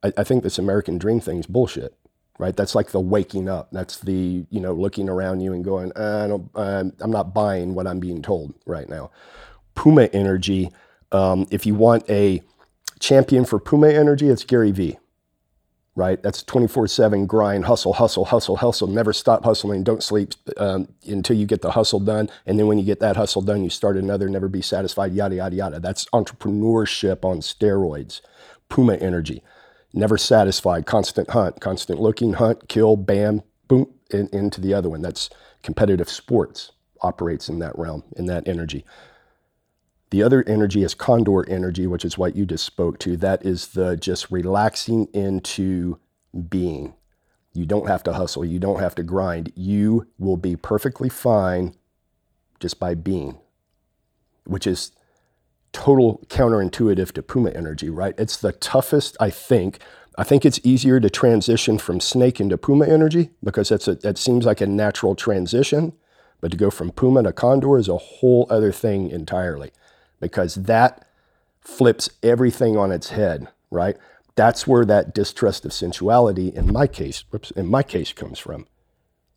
[0.03, 1.95] I, I think this American dream thing is bullshit
[2.41, 2.57] right?
[2.57, 3.71] That's like the waking up.
[3.73, 6.51] That's the you know looking around you and going, I don't,
[7.01, 9.13] I'm not buying what I'm being told right now.
[9.77, 10.71] Puma energy.
[11.13, 12.43] Um, if you want a
[13.01, 14.99] champion for Puma energy, it's Gary Vee,
[15.97, 16.23] right?
[16.23, 18.89] That's 24/7 grind, hustle, hustle, hustle, hustle.
[18.89, 19.85] Never stop hustling.
[19.85, 22.31] Don't sleep um, until you get the hustle done.
[22.47, 24.29] And then when you get that hustle done, you start another.
[24.29, 25.13] Never be satisfied.
[25.15, 25.81] Yada yada yada.
[25.81, 28.21] That's entrepreneurship on steroids.
[28.71, 29.43] Puma energy
[29.93, 35.03] never satisfied, constant hunt, constant looking, hunt, kill, bam, boom, in, into the other one.
[35.03, 35.31] That's
[35.63, 36.73] competitive sports
[37.03, 38.85] operates in that realm, in that energy.
[40.11, 43.17] The other energy is condor energy, which is what you just spoke to.
[43.17, 45.99] That is the just relaxing into
[46.49, 46.95] being.
[47.53, 49.53] You don't have to hustle, you don't have to grind.
[49.55, 51.75] You will be perfectly fine
[52.59, 53.39] just by being,
[54.45, 54.93] which is
[55.73, 58.15] total counterintuitive to Puma energy, right?
[58.19, 59.81] It's the toughest, I think.
[60.19, 64.19] I think it's easier to transition from snake into Puma energy because that's a, that
[64.19, 65.93] seems like a natural transition.
[66.41, 69.71] But to go from Puma to Condor is a whole other thing entirely
[70.21, 71.07] because that
[71.61, 73.97] flips everything on its head, right?
[74.37, 78.67] That's where that distrust of sensuality, in my case, whoops, in my case, comes from,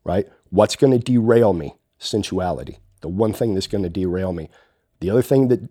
[0.02, 0.26] right?
[0.50, 1.74] What's going to derail me?
[2.00, 2.78] Sensuality.
[3.02, 4.48] The one thing that's going to derail me.
[5.00, 5.68] The other thing that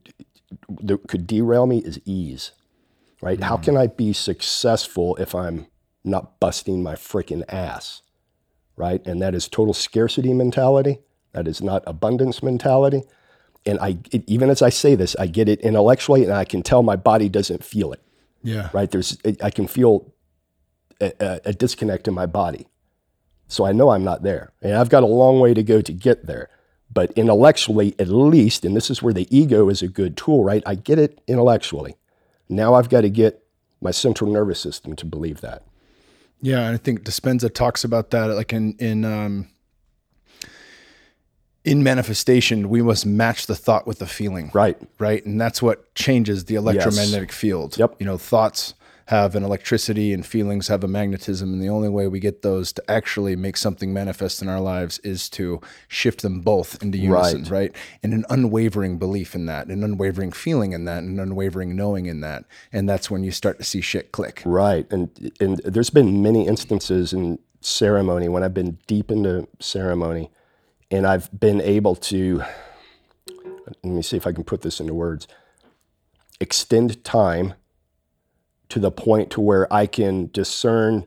[0.81, 2.51] that could derail me is ease,
[3.21, 3.39] right?
[3.39, 3.43] Mm.
[3.43, 5.67] How can I be successful if I'm
[6.03, 8.01] not busting my freaking ass,
[8.75, 9.05] right?
[9.05, 10.99] And that is total scarcity mentality.
[11.31, 13.03] That is not abundance mentality.
[13.65, 16.61] And I, it, even as I say this, I get it intellectually, and I can
[16.61, 18.01] tell my body doesn't feel it.
[18.43, 18.69] Yeah.
[18.73, 18.91] Right.
[18.91, 20.13] There's, I can feel
[20.99, 22.67] a, a, a disconnect in my body.
[23.47, 24.51] So I know I'm not there.
[24.61, 26.49] And I've got a long way to go to get there.
[26.93, 30.61] But intellectually, at least, and this is where the ego is a good tool, right?
[30.65, 31.95] I get it intellectually.
[32.49, 33.43] Now I've got to get
[33.81, 35.63] my central nervous system to believe that.
[36.41, 39.47] Yeah, and I think Dispenza talks about that, like in in um,
[41.63, 44.51] in manifestation, we must match the thought with the feeling.
[44.53, 44.77] Right.
[44.99, 45.25] Right.
[45.25, 47.37] And that's what changes the electromagnetic yes.
[47.37, 47.77] field.
[47.77, 47.95] Yep.
[47.99, 48.73] You know, thoughts
[49.07, 51.53] have an electricity and feelings have a magnetism.
[51.53, 54.99] And the only way we get those to actually make something manifest in our lives
[54.99, 57.49] is to shift them both into unison, right?
[57.51, 57.75] right?
[58.01, 62.21] And an unwavering belief in that, an unwavering feeling in that, an unwavering knowing in
[62.21, 62.45] that.
[62.71, 64.41] And that's when you start to see shit click.
[64.45, 64.89] Right.
[64.91, 70.29] And and there's been many instances in ceremony when I've been deep into ceremony
[70.91, 72.43] and I've been able to
[73.65, 75.27] let me see if I can put this into words.
[76.39, 77.53] Extend time
[78.73, 81.05] to the point to where I can discern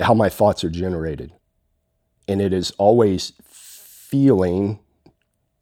[0.00, 1.32] how my thoughts are generated.
[2.28, 4.80] and it is always feeling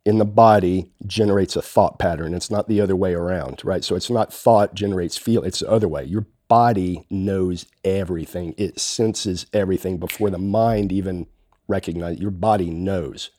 [0.04, 2.34] in the body generates a thought pattern.
[2.34, 3.84] It's not the other way around, right?
[3.84, 6.04] So it's not thought generates feel, it's the other way.
[6.04, 8.54] Your body knows everything.
[8.58, 11.26] It senses everything before the mind even
[11.68, 12.20] recognizes.
[12.20, 13.30] Your body knows.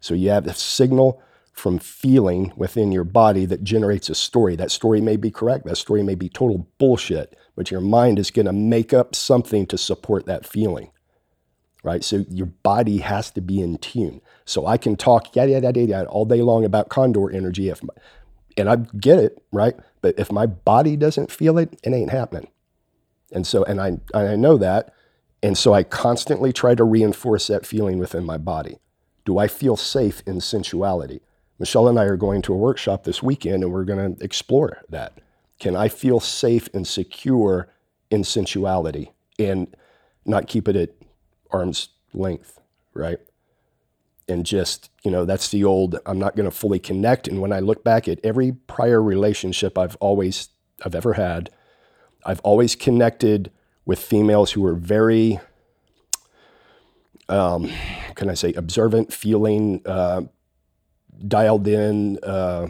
[0.00, 1.20] So you have a signal
[1.58, 4.54] from feeling within your body that generates a story.
[4.56, 5.66] That story may be correct.
[5.66, 9.66] That story may be total bullshit, but your mind is going to make up something
[9.66, 10.90] to support that feeling.
[11.82, 12.04] Right?
[12.04, 14.20] So your body has to be in tune.
[14.44, 17.82] So I can talk yada yada yada, yada all day long about condor energy if
[18.56, 19.76] and I get it, right?
[20.00, 22.50] But if my body doesn't feel it, it ain't happening.
[23.32, 24.92] And so and I I know that.
[25.42, 28.78] And so I constantly try to reinforce that feeling within my body.
[29.24, 31.20] Do I feel safe in sensuality?
[31.58, 34.78] Michelle and I are going to a workshop this weekend and we're going to explore
[34.88, 35.18] that.
[35.58, 37.68] Can I feel safe and secure
[38.10, 39.74] in sensuality and
[40.24, 40.90] not keep it at
[41.50, 42.60] arm's length,
[42.94, 43.18] right?
[44.28, 47.26] And just, you know, that's the old I'm not going to fully connect.
[47.26, 50.50] And when I look back at every prior relationship I've always,
[50.84, 51.50] I've ever had,
[52.24, 53.50] I've always connected
[53.84, 55.40] with females who were very,
[57.28, 57.70] um,
[58.14, 60.22] can I say, observant, feeling, uh,
[61.26, 62.68] dialed in, uh,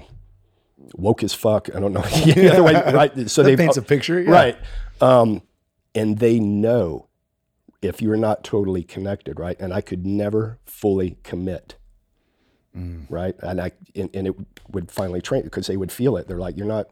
[0.94, 1.68] woke as fuck.
[1.74, 3.30] I don't know the other way, right?
[3.30, 4.30] So they paints a picture, yeah.
[4.30, 4.58] right?
[5.00, 5.42] Um,
[5.94, 7.08] and they know
[7.82, 9.58] if you're not totally connected, right?
[9.60, 11.76] And I could never fully commit,
[12.76, 13.06] mm.
[13.08, 13.36] right?
[13.40, 14.34] And I and, and, it
[14.70, 16.26] would finally train because they would feel it.
[16.26, 16.88] They're like, you're not,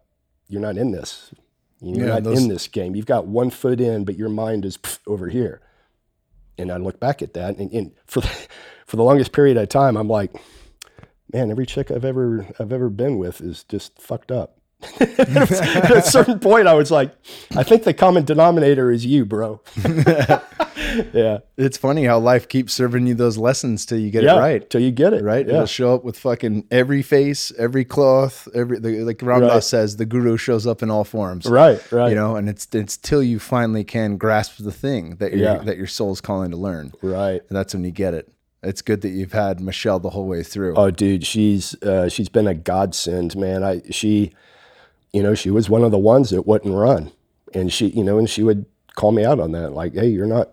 [0.49, 1.33] you're not in this.
[1.81, 2.41] You're yeah, not those...
[2.41, 2.95] in this game.
[2.95, 5.61] You've got one foot in, but your mind is over here.
[6.59, 8.29] And I look back at that, and, and for the,
[8.87, 10.35] for the longest period of time, I'm like,
[11.33, 14.59] man, every chick I've ever I've ever been with is just fucked up.
[15.01, 17.15] At a certain point, I was like,
[17.57, 19.63] I think the common denominator is you, bro.
[21.15, 24.39] yeah, it's funny how life keeps serving you those lessons till you get yeah, it
[24.39, 24.71] right.
[24.71, 25.47] Till you get it right.
[25.47, 25.55] Yeah.
[25.55, 29.65] It'll show up with fucking every face, every cloth, every the, like Ram Dass right.
[29.65, 31.47] says, the guru shows up in all forms.
[31.47, 32.11] Right, right.
[32.11, 35.59] You know, and it's it's till you finally can grasp the thing that your yeah.
[35.59, 36.93] that your soul's calling to learn.
[37.01, 37.41] Right.
[37.49, 38.31] And that's when you get it
[38.67, 40.75] it's good that you've had Michelle the whole way through.
[40.77, 43.63] Oh, dude, she's uh, she's been a godsend, man.
[43.63, 44.33] I she,
[45.13, 47.13] you know, she was one of the ones that wouldn't run,
[47.55, 50.27] and she, you know, and she would call me out on that, like, hey, you're
[50.27, 50.53] not,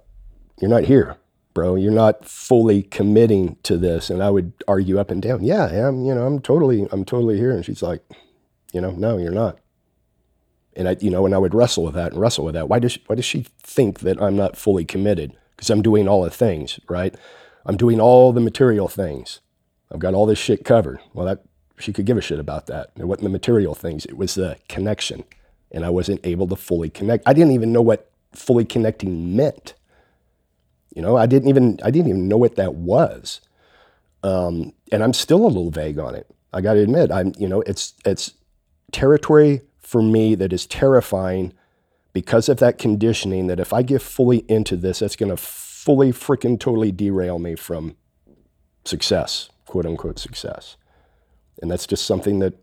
[0.62, 1.18] you're not here,
[1.54, 1.76] bro.
[1.76, 5.44] You're not fully committing to this, and I would argue up and down.
[5.44, 6.06] Yeah, I am.
[6.06, 8.04] You know, I'm totally, I'm totally here, and she's like,
[8.72, 9.60] you know, no, you're not.
[10.76, 12.68] And I, you know, and I would wrestle with that and wrestle with that.
[12.68, 15.34] Why does why does she think that I'm not fully committed?
[15.56, 17.16] Because I'm doing all the things, right?
[17.66, 19.40] I'm doing all the material things.
[19.92, 21.00] I've got all this shit covered.
[21.14, 21.44] Well, that
[21.80, 22.92] she could give a shit about that.
[22.98, 25.24] It wasn't the material things, it was the connection.
[25.72, 27.28] And I wasn't able to fully connect.
[27.28, 29.74] I didn't even know what fully connecting meant.
[30.96, 33.42] You know, I didn't even I didn't even know what that was.
[34.22, 36.28] Um, and I'm still a little vague on it.
[36.54, 38.34] I got to admit, I'm you know, it's it's
[38.92, 41.54] territory for me that is terrifying
[42.14, 45.38] because of that conditioning that if I get fully into this, that's going to
[45.84, 47.96] fully freaking totally derail me from
[48.86, 50.78] success, quote unquote success.
[51.62, 52.56] And that's just something that's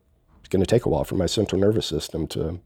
[0.48, 2.60] going to take a while for my central nervous system to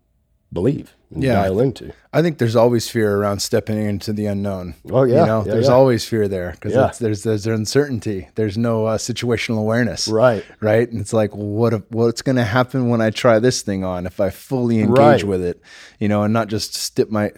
[0.53, 1.93] believe and yeah, dial into.
[2.13, 4.77] I think there's always fear around stepping into the unknown.
[4.91, 5.73] Oh yeah, you know, yeah, there's yeah.
[5.73, 8.29] always fear there because there's there's uncertainty.
[8.37, 10.07] There's no uh, situational awareness.
[10.09, 10.89] Right, right.
[10.89, 14.21] And it's like, what what's going to happen when I try this thing on if
[14.21, 15.25] I fully engage right.
[15.25, 15.61] with it,
[15.99, 17.33] you know, and not just step my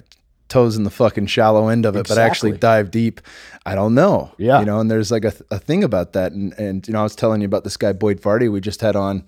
[0.48, 2.16] toes in the fucking shallow end of it, exactly.
[2.16, 3.20] but actually dive deep.
[3.64, 4.32] I don't know.
[4.38, 4.60] Yeah.
[4.60, 6.32] You know, and there's like a, a thing about that.
[6.32, 8.80] And, and, you know, I was telling you about this guy, Boyd Varty, we just
[8.80, 9.24] had on,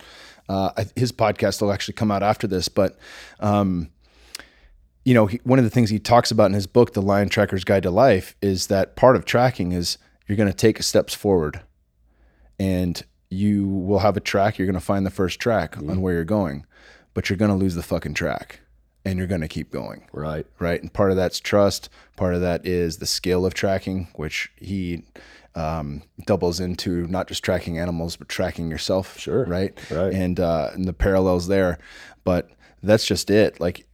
[0.48, 2.98] uh, his podcast will actually come out after this, but,
[3.40, 3.90] um,
[5.04, 7.28] you know, he, one of the things he talks about in his book, The Lion
[7.28, 11.14] Tracker's Guide to Life, is that part of tracking is you're going to take steps
[11.14, 11.62] forward
[12.60, 14.58] and you will have a track.
[14.58, 15.90] You're going to find the first track mm.
[15.90, 16.66] on where you're going,
[17.14, 18.60] but you're going to lose the fucking track
[19.08, 20.06] and you're going to keep going.
[20.12, 20.46] Right.
[20.58, 20.80] Right.
[20.80, 21.88] And part of that's trust.
[22.16, 25.02] Part of that is the skill of tracking, which he
[25.54, 29.18] um, doubles into not just tracking animals, but tracking yourself.
[29.18, 29.44] Sure.
[29.44, 29.78] Right.
[29.90, 30.12] Right.
[30.12, 31.78] And, uh, and the parallels there.
[32.24, 32.50] But
[32.82, 33.58] that's just it.
[33.58, 33.86] Like,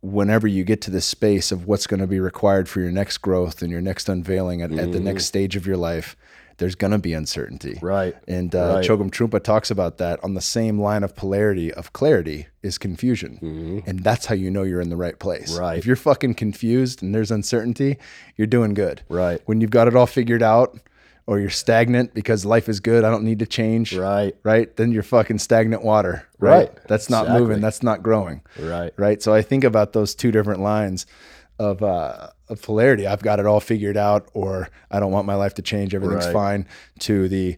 [0.00, 3.18] whenever you get to this space of what's going to be required for your next
[3.18, 4.78] growth and your next unveiling at, mm-hmm.
[4.78, 5.28] at the next mm-hmm.
[5.28, 6.16] stage of your life,
[6.58, 7.78] there's going to be uncertainty.
[7.80, 8.14] Right.
[8.26, 8.84] And uh, right.
[8.84, 13.36] Chogyam Trungpa talks about that on the same line of polarity of clarity is confusion.
[13.36, 13.88] Mm-hmm.
[13.88, 15.56] And that's how you know you're in the right place.
[15.56, 15.78] Right.
[15.78, 17.98] If you're fucking confused and there's uncertainty,
[18.36, 19.02] you're doing good.
[19.08, 19.40] Right.
[19.46, 20.78] When you've got it all figured out
[21.26, 23.94] or you're stagnant because life is good, I don't need to change.
[23.96, 24.34] Right.
[24.42, 24.74] Right.
[24.76, 26.26] Then you're fucking stagnant water.
[26.40, 26.68] Right.
[26.68, 26.88] right.
[26.88, 27.40] That's not exactly.
[27.40, 27.60] moving.
[27.60, 28.42] That's not growing.
[28.58, 28.92] Right.
[28.96, 29.22] Right.
[29.22, 31.06] So I think about those two different lines
[31.58, 33.06] of uh, of polarity.
[33.06, 35.94] I've got it all figured out, or I don't want my life to change.
[35.94, 36.32] Everything's Right.
[36.32, 36.66] fine.
[37.00, 37.56] To the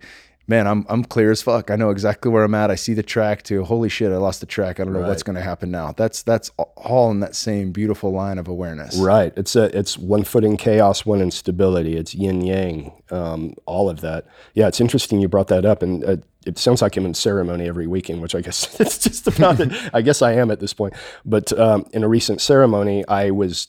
[0.48, 1.70] man, I'm I'm clear as fuck.
[1.70, 2.70] I know exactly where I'm at.
[2.70, 3.42] I see the track.
[3.44, 4.80] To holy shit, I lost the track.
[4.80, 5.92] I don't know what's going to happen now.
[5.96, 8.96] That's that's all in that same beautiful line of awareness.
[8.96, 9.32] Right.
[9.36, 11.96] It's a it's one foot in chaos, one in stability.
[11.96, 14.26] It's yin yang, um, all of that.
[14.54, 17.68] Yeah, it's interesting you brought that up, and uh, it sounds like I'm in ceremony
[17.68, 19.72] every weekend, which I guess it's just about it.
[19.94, 20.94] I guess I am at this point.
[21.24, 23.68] But um, in a recent ceremony, I was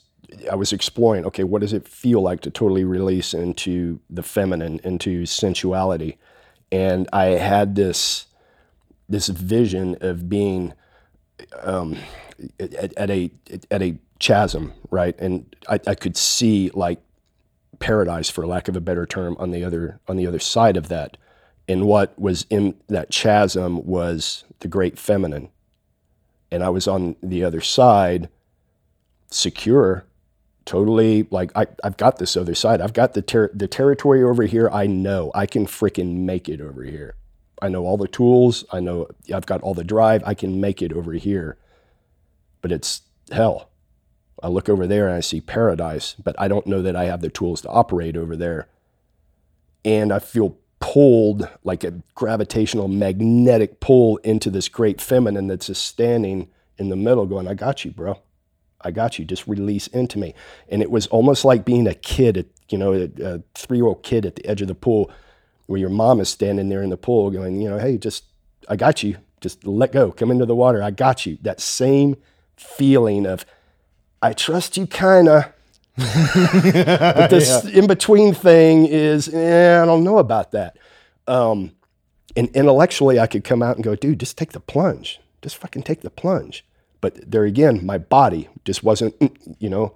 [0.51, 1.25] I was exploring.
[1.25, 6.17] Okay, what does it feel like to totally release into the feminine, into sensuality?
[6.71, 8.27] And I had this
[9.09, 10.73] this vision of being
[11.61, 11.97] um,
[12.59, 13.29] at, at a
[13.69, 15.19] at a chasm, right?
[15.19, 16.99] And I, I could see like
[17.79, 20.87] paradise, for lack of a better term, on the other on the other side of
[20.87, 21.17] that.
[21.67, 25.49] And what was in that chasm was the great feminine,
[26.51, 28.29] and I was on the other side,
[29.29, 30.05] secure,
[30.65, 32.81] totally like I, I've got this other side.
[32.81, 34.69] I've got the ter- the territory over here.
[34.69, 37.15] I know I can freaking make it over here.
[37.61, 38.65] I know all the tools.
[38.71, 40.23] I know I've got all the drive.
[40.25, 41.57] I can make it over here
[42.61, 43.01] but it's
[43.31, 43.69] hell.
[44.41, 47.21] I look over there and I see paradise, but I don't know that I have
[47.21, 48.67] the tools to operate over there.
[49.83, 55.85] And I feel pulled like a gravitational magnetic pull into this great feminine that's just
[55.85, 58.19] standing in the middle going, I got you, bro.
[58.83, 59.25] I got you.
[59.25, 60.33] Just release into me.
[60.69, 63.87] And it was almost like being a kid, at, you know, a, a three year
[63.87, 65.11] old kid at the edge of the pool
[65.67, 68.25] where your mom is standing there in the pool going, you know, hey, just,
[68.67, 69.17] I got you.
[69.39, 70.11] Just let go.
[70.11, 70.83] Come into the water.
[70.83, 71.37] I got you.
[71.41, 72.15] That same
[72.55, 73.45] feeling of,
[74.21, 75.45] I trust you, kind of.
[75.97, 80.77] but this in between thing is, eh, I don't know about that.
[81.27, 81.71] Um,
[82.35, 85.19] and intellectually, I could come out and go, dude, just take the plunge.
[85.41, 86.63] Just fucking take the plunge.
[87.01, 89.93] But there again, my body just wasn't, mm, you know,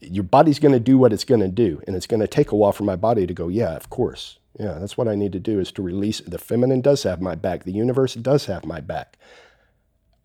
[0.00, 1.80] your body's going to do what it's going to do.
[1.86, 4.38] And it's going to take a while for my body to go, yeah, of course.
[4.58, 6.20] Yeah, that's what I need to do is to release.
[6.20, 7.64] The feminine does have my back.
[7.64, 9.16] The universe does have my back.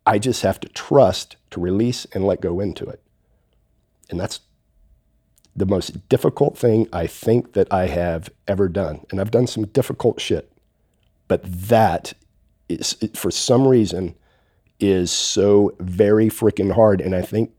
[0.04, 3.00] I just have to trust to release and let go into it.
[4.10, 4.40] And that's
[5.54, 9.06] the most difficult thing I think that I have ever done.
[9.10, 10.52] And I've done some difficult shit.
[11.28, 12.12] But that
[12.68, 14.14] is, for some reason,
[14.80, 17.00] is so very freaking hard.
[17.00, 17.52] And I think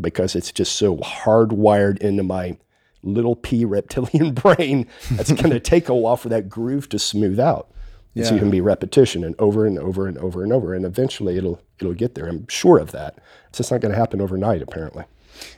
[0.00, 2.56] because it's just so hardwired into my
[3.02, 7.38] little p reptilian brain, that's going to take a while for that groove to smooth
[7.38, 7.68] out.
[8.14, 8.36] It's Yeah.
[8.38, 11.60] going to be repetition and over and over and over and over, and eventually it'll
[11.80, 12.26] it'll get there.
[12.28, 13.18] I'm sure of that.
[13.48, 15.04] It's just not going to happen overnight, apparently.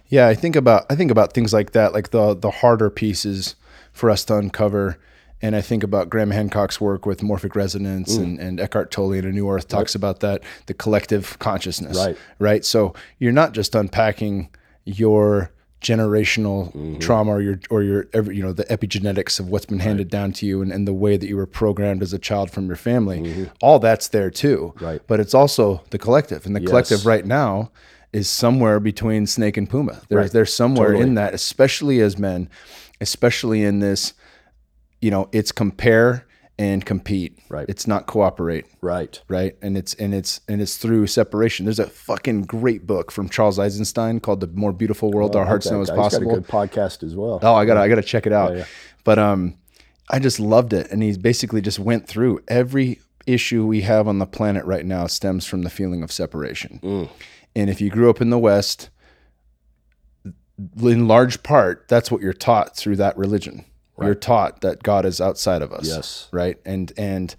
[0.09, 3.57] Yeah, I think about I think about things like that, like the the harder pieces
[3.93, 4.99] for us to uncover.
[5.47, 8.23] And I think about Graham Hancock's work with morphic resonance Mm.
[8.25, 11.97] and, and Eckhart Tolle in A New Earth talks about that, the collective consciousness.
[11.97, 12.17] Right.
[12.41, 12.65] Right.
[12.65, 14.49] So you're not just unpacking
[14.85, 16.99] your generational Mm-hmm.
[16.99, 20.33] trauma or your or your every you know the epigenetics of what's been handed down
[20.33, 22.77] to you and, and the way that you were programmed as a child from your
[22.77, 23.49] family.
[23.63, 24.73] All that's there too.
[24.77, 24.85] Mm-hmm.
[24.85, 25.03] Right.
[25.07, 26.45] But it's also the collective.
[26.47, 26.69] And the Yes.
[26.71, 27.71] collective right now
[28.13, 30.01] is somewhere between snake and puma.
[30.09, 30.33] There's Right.
[30.33, 31.07] there's somewhere Totally.
[31.09, 32.49] in that, especially as men,
[33.01, 34.13] especially in this,
[35.07, 36.27] you know, it's compare
[36.59, 37.39] and compete.
[37.49, 37.65] Right.
[37.69, 38.65] It's not cooperate.
[38.81, 39.23] Right.
[39.29, 39.57] Right.
[39.63, 41.65] And it's and it's and it's through separation.
[41.65, 45.71] There's a fucking great book from Charles Eisenstein called The More Beautiful World Our Hearts
[45.71, 46.35] Know Is guy's got a Possible.
[46.35, 47.39] good podcast as well.
[47.41, 48.57] Oh, I gotta I gotta check it out.
[48.57, 48.65] yeah.
[49.05, 49.59] But um
[50.11, 50.91] I just loved it.
[50.91, 52.99] And he basically just went through every
[53.29, 56.81] issue we have on the planet right now stems from the feeling of separation.
[56.83, 57.11] Mm.
[57.55, 58.91] And if you grew up in the West,
[60.83, 63.65] in large part, that's what you're taught through that religion.
[64.01, 65.87] You're taught that God is outside of us.
[65.87, 66.29] Yes.
[66.33, 66.59] Right.
[66.65, 67.35] And and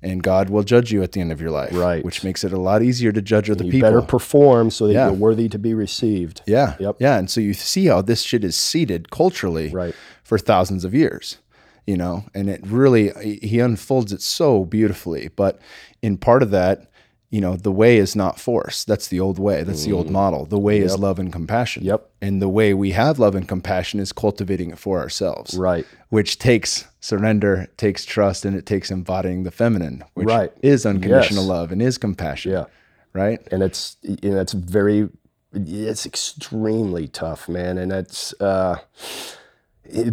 [0.00, 1.72] and God will judge you at the end of your life.
[1.74, 2.04] Right.
[2.04, 3.88] Which makes it a lot easier to judge other you people.
[3.90, 5.06] better perform so that Yeah.
[5.06, 6.40] you're worthy to be received.
[6.46, 6.76] Yeah.
[6.78, 6.96] Yep.
[7.00, 7.18] Yeah.
[7.18, 9.94] And so you see how this shit is seeded culturally Right.
[10.22, 11.38] for thousands of years,
[11.84, 13.10] you know, and it really,
[13.42, 15.30] he unfolds it so beautifully.
[15.34, 15.58] But
[16.00, 16.88] in part of that,
[17.30, 18.84] you know, the way is not force.
[18.84, 19.62] That's the old way.
[19.62, 20.46] That's the old model.
[20.46, 21.82] The way is love and compassion.
[21.82, 21.86] Mm.
[21.86, 22.10] Yep.
[22.22, 25.54] And the way we have love and compassion is cultivating it for ourselves.
[25.54, 25.84] Right.
[26.08, 30.52] Which takes surrender, takes trust, and it takes embodying the feminine, which Right.
[30.62, 31.48] is unconditional Yes.
[31.50, 32.52] love and is compassion.
[32.52, 32.64] Yeah.
[33.12, 33.40] Right.
[33.50, 35.08] and it's you know, it's very
[35.52, 38.76] it's extremely tough man and it's uh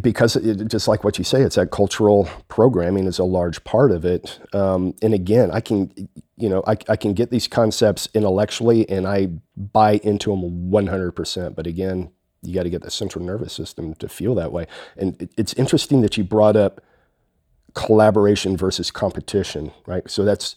[0.02, 3.92] because it, just like what you say it's that cultural programming is a large part
[3.92, 5.92] of it um, and again i can
[6.38, 11.56] you know I, I can get these concepts intellectually and i buy into them 100%
[11.56, 12.12] but again
[12.42, 14.68] you got to get the central nervous system to feel that way
[14.98, 16.82] and it, it's interesting that you brought up
[17.74, 20.56] collaboration versus competition right so that's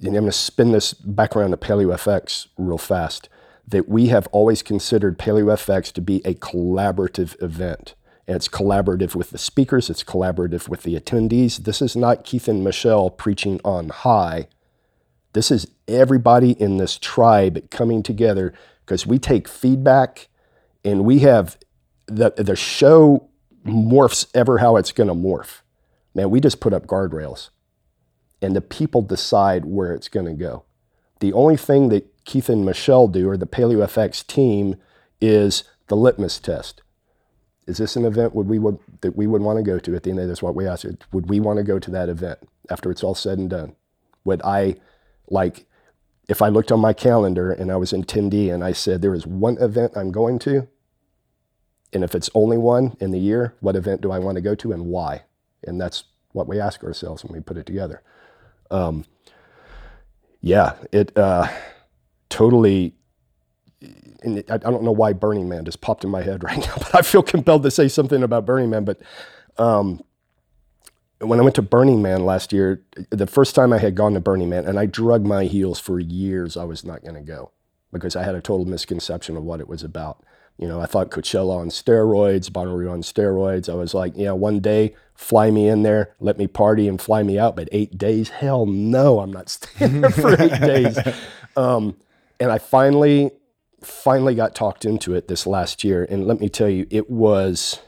[0.00, 3.28] and I'm going to spin this back around to Paleo FX real fast.
[3.68, 7.94] that we have always considered Paleo FX to be a collaborative event.
[8.30, 11.56] It's collaborative with the speakers, it's collaborative with the attendees.
[11.64, 14.46] This is not Keith and Michelle preaching on high.
[15.32, 18.54] This is everybody in this tribe coming together
[18.86, 20.28] because we take feedback
[20.84, 21.58] and we have
[22.06, 23.28] the, the show
[23.66, 25.62] morphs ever how it's going to morph.
[26.14, 27.50] Man, we just put up guardrails
[28.40, 30.62] and the people decide where it's going to go.
[31.18, 34.76] The only thing that Keith and Michelle do, or the Paleo FX team,
[35.20, 36.82] is the litmus test.
[37.70, 40.02] Is this an event would we would that we would want to go to at
[40.02, 40.42] the end of this?
[40.42, 43.38] What we asked, would we want to go to that event after it's all said
[43.38, 43.76] and done?
[44.24, 44.74] Would I
[45.28, 45.66] like
[46.28, 49.14] if I looked on my calendar and I was in 10D and I said there
[49.14, 50.66] is one event I'm going to,
[51.92, 54.56] and if it's only one in the year, what event do I want to go
[54.56, 55.22] to and why?
[55.62, 58.02] And that's what we ask ourselves when we put it together.
[58.70, 59.04] Um,
[60.40, 61.48] yeah, it uh,
[62.28, 62.94] totally.
[64.22, 66.94] And I don't know why Burning Man just popped in my head right now, but
[66.94, 68.84] I feel compelled to say something about Burning Man.
[68.84, 69.00] But
[69.58, 70.02] um,
[71.20, 74.20] when I went to Burning Man last year, the first time I had gone to
[74.20, 77.52] Burning Man, and I drug my heels for years, I was not going to go
[77.92, 80.24] because I had a total misconception of what it was about.
[80.58, 83.70] You know, I thought Coachella on steroids, Bonnaroo on steroids.
[83.70, 87.22] I was like, yeah, one day fly me in there, let me party and fly
[87.22, 87.56] me out.
[87.56, 90.98] But eight days, hell no, I'm not staying there for eight days.
[91.56, 91.96] Um,
[92.38, 93.30] and I finally,
[93.82, 96.06] finally got talked into it this last year.
[96.08, 97.80] And let me tell you, it was,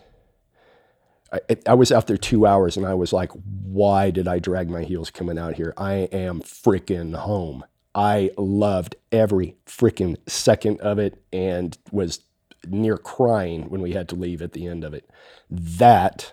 [1.32, 4.68] I, I was out there two hours and I was like, why did I drag
[4.70, 5.74] my heels coming out here?
[5.76, 7.64] I am freaking home.
[7.95, 12.20] I loved every freaking second of it and was
[12.66, 15.09] near crying when we had to leave at the end of it.
[15.51, 16.32] That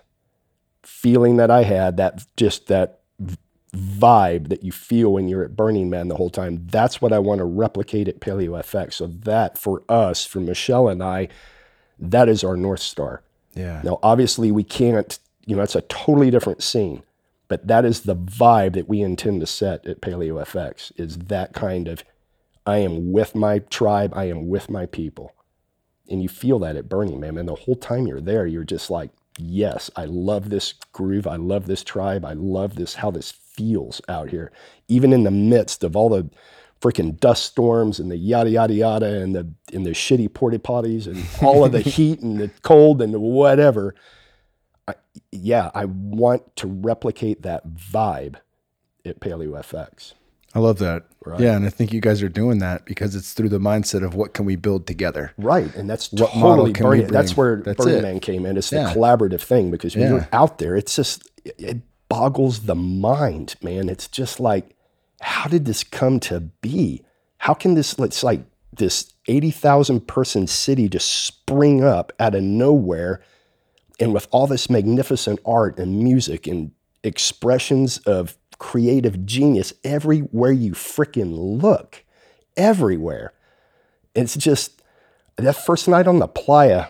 [0.83, 2.98] feeling that I had, that just that
[3.75, 7.19] vibe that you feel when you're at Burning Man the whole time, that's what I
[7.19, 8.93] want to replicate at Paleo FX.
[8.93, 11.27] So that for us, for Michelle and I,
[11.99, 13.21] that is our North Star.
[13.55, 13.81] Yeah.
[13.83, 17.03] Now, obviously, we can't, you know, it's a totally different scene,
[17.47, 21.53] but that is the vibe that we intend to set at Paleo FX is that
[21.53, 22.03] kind of,
[22.65, 25.33] I am with my tribe, I am with my people
[26.09, 27.37] and you feel that at Burning Man.
[27.37, 31.27] And the whole time you're there, you're just like, yes, I love this groove.
[31.27, 32.25] I love this tribe.
[32.25, 34.51] I love this, how this feels out here.
[34.87, 36.29] Even in the midst of all the
[36.81, 41.07] freaking dust storms and the yada, yada, yada, and the, and the shitty porta potties
[41.07, 43.93] and all of the heat and the cold and whatever.
[44.87, 44.95] I,
[45.31, 48.35] yeah, I want to replicate that vibe
[49.05, 50.13] at Paleo FX.
[50.55, 51.03] I love that.
[51.25, 51.41] Right.
[51.41, 54.15] Yeah, and I think you guys are doing that because it's through the mindset of
[54.15, 55.33] what can we build together.
[55.37, 57.07] Right, and that's what totally Burning.
[57.07, 58.01] That's where that's Burning.
[58.01, 58.57] Man came in.
[58.57, 58.85] It's yeah.
[58.85, 60.11] the collaborative thing because when yeah.
[60.11, 63.87] you're out there, it's just it boggles the mind, man.
[63.87, 64.75] It's just like,
[65.21, 67.05] how did this come to be?
[67.37, 67.97] How can this?
[67.99, 68.41] It's like
[68.73, 73.21] this eighty thousand person city just spring up out of nowhere,
[73.99, 76.71] and with all this magnificent art and music and
[77.03, 82.03] expressions of creative genius everywhere you freaking look.
[82.57, 83.33] Everywhere.
[84.15, 84.81] It's just
[85.37, 86.87] that first night on the playa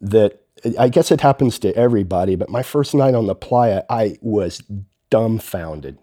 [0.00, 0.39] that
[0.78, 4.62] I guess it happens to everybody, but my first night on the playa, I was
[5.10, 5.98] dumbfounded.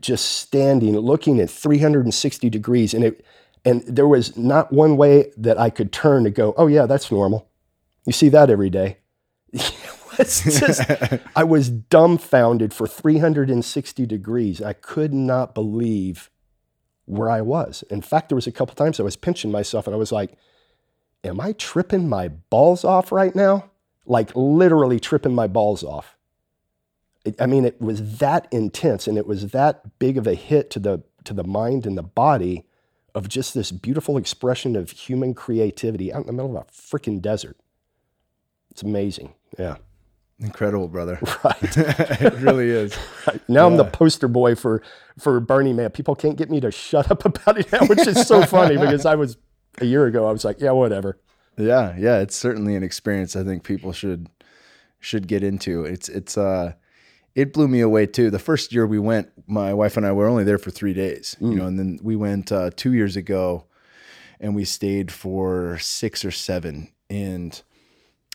[0.00, 3.24] Just standing, looking at 360 degrees, and it
[3.64, 7.10] and there was not one way that I could turn to go, oh yeah, that's
[7.10, 7.48] normal.
[8.04, 8.98] You see that every day.
[10.16, 10.80] just,
[11.34, 14.62] I was dumbfounded for 360 degrees.
[14.62, 16.30] I could not believe
[17.06, 17.82] where I was.
[17.90, 20.36] In fact, there was a couple times I was pinching myself and I was like,
[21.24, 23.70] am I tripping my balls off right now?
[24.04, 26.16] Like literally tripping my balls off.
[27.40, 30.78] I mean, it was that intense and it was that big of a hit to
[30.78, 32.64] the, to the mind and the body
[33.16, 37.20] of just this beautiful expression of human creativity out in the middle of a freaking
[37.20, 37.56] desert.
[38.70, 39.34] It's amazing.
[39.58, 39.76] Yeah.
[40.38, 41.18] Incredible, brother.
[41.44, 41.56] Right.
[41.62, 42.96] it really is.
[43.26, 43.40] Right.
[43.48, 43.66] Now yeah.
[43.66, 44.82] I'm the poster boy for
[45.18, 45.90] for Burning Man.
[45.90, 49.06] People can't get me to shut up about it now, which is so funny because
[49.06, 49.36] I was
[49.78, 50.26] a year ago.
[50.26, 51.18] I was like, yeah, whatever.
[51.56, 52.18] Yeah, yeah.
[52.18, 54.28] It's certainly an experience I think people should
[55.00, 55.84] should get into.
[55.84, 56.74] It's it's uh
[57.34, 58.30] it blew me away too.
[58.30, 61.36] The first year we went, my wife and I were only there for three days,
[61.40, 61.50] mm.
[61.50, 63.66] you know, and then we went uh, two years ago,
[64.40, 67.60] and we stayed for six or seven, and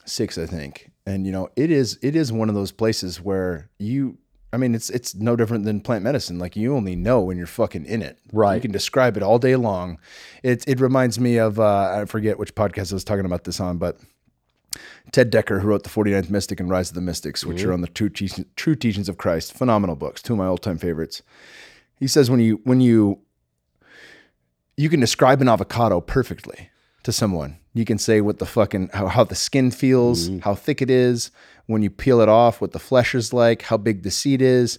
[0.06, 3.70] six, I think and you know it is it is one of those places where
[3.80, 4.18] you
[4.54, 6.38] I mean, it's it's no different than plant medicine.
[6.38, 8.20] Like you only know when you're fucking in it.
[8.34, 8.56] Right.
[8.56, 9.98] You can describe it all day long.
[10.44, 13.60] It it reminds me of uh, I forget which podcast I was talking about this
[13.60, 13.98] on, but
[15.12, 17.70] Ted Dekker, who wrote the 49th Mystic and Rise of the Mystics, which mm-hmm.
[17.70, 20.58] are on the true, te- true teachings of Christ, phenomenal books, two of my all
[20.58, 21.22] time favorites.
[22.00, 23.20] He says when you when you
[24.78, 26.70] you can describe an avocado perfectly
[27.04, 27.58] to someone.
[27.74, 30.40] You can say what the fucking how, how the skin feels, mm-hmm.
[30.40, 31.32] how thick it is
[31.68, 34.78] when you peel it off, what the flesh is like, how big the seed is,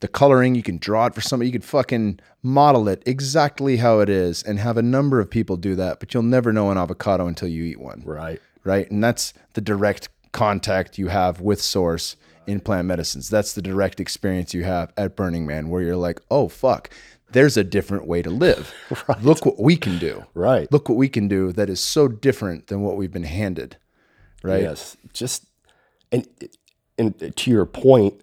[0.00, 0.54] the coloring.
[0.54, 1.48] You can draw it for somebody.
[1.48, 5.56] You could fucking model it exactly how it is, and have a number of people
[5.56, 6.00] do that.
[6.00, 8.40] But you'll never know an avocado until you eat one Right.
[8.62, 8.90] right?
[8.90, 12.16] And that's the direct contact you have with source
[12.46, 13.30] in plant medicines.
[13.30, 16.90] That's the direct experience you have at Burning Man, where you're like, oh fuck,
[17.34, 18.72] there's a different way to live.
[19.22, 20.24] Look what we can do.
[20.32, 20.70] Right.
[20.72, 23.76] Look what we can do that is so different than what we've been handed.
[24.42, 24.62] Right.
[24.62, 24.96] Yes.
[25.12, 25.44] Just
[26.10, 26.26] and
[26.96, 28.22] and to your point,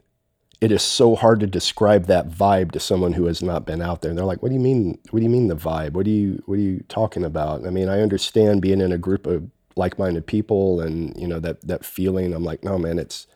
[0.62, 4.02] it is so hard to describe that vibe to someone who has not been out
[4.02, 4.10] there.
[4.10, 4.98] And they're like, "What do you mean?
[5.10, 5.92] What do you mean the vibe?
[5.92, 8.98] What do you what are you talking about?" I mean, I understand being in a
[8.98, 12.34] group of like-minded people and you know that that feeling.
[12.34, 13.28] I'm like, no, man, it's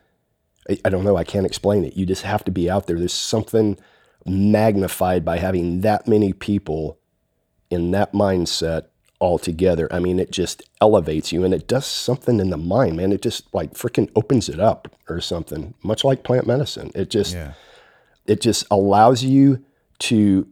[0.69, 1.17] I, I don't know.
[1.17, 1.97] I can't explain it.
[1.97, 2.97] You just have to be out there.
[2.97, 3.77] There's something
[4.25, 6.97] magnified by having that many people
[7.69, 8.87] in that mindset
[9.19, 9.87] all together.
[9.91, 13.11] I mean, it just elevates you and it does something in the mind, man.
[13.11, 16.91] It just like freaking opens it up or something, much like plant medicine.
[16.93, 17.53] It just, Yeah.
[18.25, 19.63] it just allows you
[19.99, 20.47] to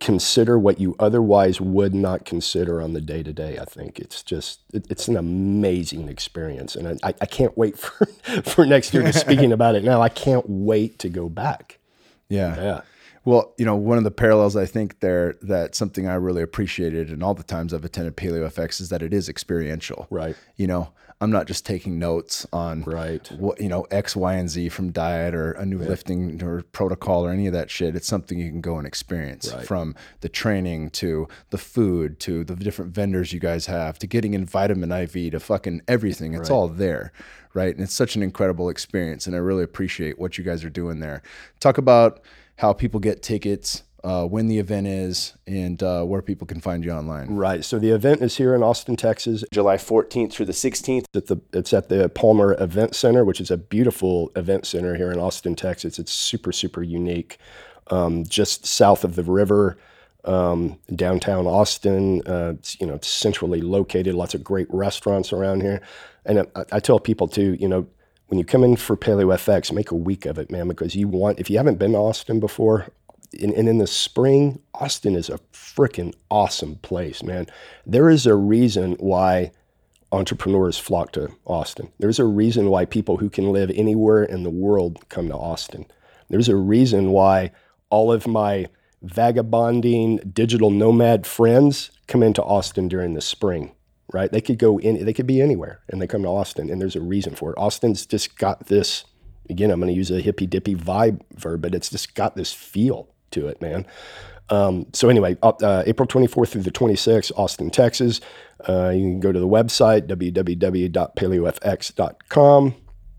[0.00, 3.58] consider what you otherwise would not consider on the day to day.
[3.58, 6.76] I think it's just, it, it's an amazing experience.
[6.76, 8.06] And I, I can't wait for,
[8.44, 10.02] for next year to speaking about it now.
[10.02, 11.78] I can't wait to go back.
[12.28, 12.56] Yeah.
[12.56, 12.80] Yeah.
[13.24, 17.10] Well, you know, one of the parallels I think there that something I really appreciated
[17.10, 20.08] in all the times I've attended Paleo FX is that it is experiential.
[20.10, 20.34] Right.
[20.56, 20.88] You know,
[21.20, 23.24] I'm not just taking notes on Right.
[23.38, 27.24] what you know X, Y, and Z from diet or a new lifting or protocol
[27.24, 27.94] or any of that shit.
[27.94, 29.64] It's something you can go and experience Right.
[29.64, 34.34] from the training to the food to the different vendors you guys have to getting
[34.34, 36.34] in vitamin IV to fucking everything.
[36.34, 37.12] It's all there,
[37.54, 37.72] right?
[37.72, 40.98] And it's such an incredible experience, and I really appreciate what you guys are doing
[40.98, 41.22] there.
[41.60, 42.20] Talk about
[42.62, 43.82] how people get tickets.
[44.04, 47.36] Uh, when the event is and uh, where people can find you online.
[47.36, 47.64] Right.
[47.64, 49.44] So the event is here in Austin, Texas.
[49.52, 51.04] July 14th through the 16th.
[51.14, 55.12] at the it's at the Palmer Event Center, which is a beautiful event center here
[55.12, 56.00] in Austin, Texas.
[56.00, 57.38] It's super super unique,
[57.92, 59.78] um, just south of the river,
[60.24, 62.22] um, downtown Austin.
[62.26, 64.16] Uh, it's, you know, centrally located.
[64.16, 65.80] Lots of great restaurants around here,
[66.24, 67.86] and I, I tell people too, you know.
[68.32, 71.06] When you come in for Paleo FX, make a week of it, man, because you
[71.06, 72.86] want, if you haven't been to Austin before,
[73.38, 77.46] and, and in the spring, Austin is a freaking awesome place, man.
[77.84, 79.52] There is a reason why
[80.12, 81.92] entrepreneurs flock to Austin.
[81.98, 85.84] There's a reason why people who can live anywhere in the world come to Austin.
[86.30, 87.52] There's a reason why
[87.90, 88.68] all of my
[89.02, 93.72] vagabonding digital nomad friends come into Austin during the spring,
[94.12, 94.30] right?
[94.30, 96.96] They could go in, they could be anywhere and they come to Austin and there's
[96.96, 97.58] a reason for it.
[97.58, 99.04] Austin's just got this,
[99.48, 102.52] again, I'm going to use a hippy dippy vibe verb, but it's just got this
[102.52, 103.86] feel to it, man.
[104.50, 108.20] Um, so anyway, uh, April 24th through the 26th, Austin, Texas.
[108.68, 112.74] Uh, you can go to the website, www.paleofx.com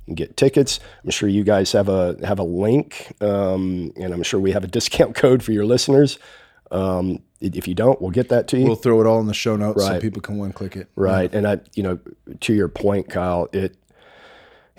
[0.06, 0.80] and get tickets.
[1.04, 4.64] I'm sure you guys have a, have a link, um, and I'm sure we have
[4.64, 6.20] a discount code for your listeners.
[6.72, 8.66] Um, if you don't, we'll get that to you.
[8.66, 10.88] We'll throw it all in the show notes so people can one click it.
[10.96, 11.34] Right.
[11.34, 12.00] And I, you know,
[12.40, 13.76] to your point, Kyle, it,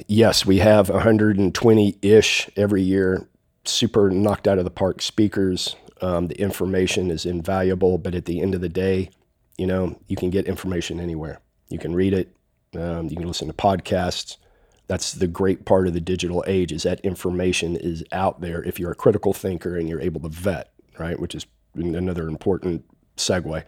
[0.09, 3.29] yes, we have 120 ish every year,
[3.65, 5.77] super knocked out of the park speakers.
[6.01, 9.11] Um, the information is invaluable, but at the end of the day,
[9.59, 11.41] you know, you can get information anywhere.
[11.69, 12.35] You can read it.
[12.75, 14.39] Um, you can listen to podcasts.
[14.87, 18.79] That's the great part of the digital age is that information is out there if
[18.79, 21.19] you're a critical thinker and you're able to vet, right?
[21.19, 22.85] Which is another important
[23.16, 23.64] segue.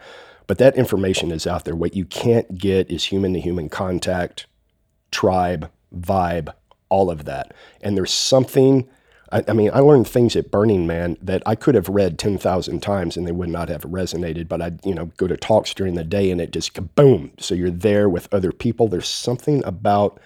[0.46, 1.74] But that information is out there.
[1.74, 4.46] What you can't get is human to human contact,
[5.10, 6.52] tribe, vibe,
[6.88, 7.52] all of that.
[7.80, 8.88] And there's something,
[9.32, 12.80] I, I mean, I learned things at Burning Man that I could have read 10,000
[12.80, 14.48] times and they would not have resonated.
[14.48, 17.32] But I'd, you know, go to talks during the day and it just boom.
[17.38, 18.86] So you're there with other people.
[18.86, 20.20] There's something about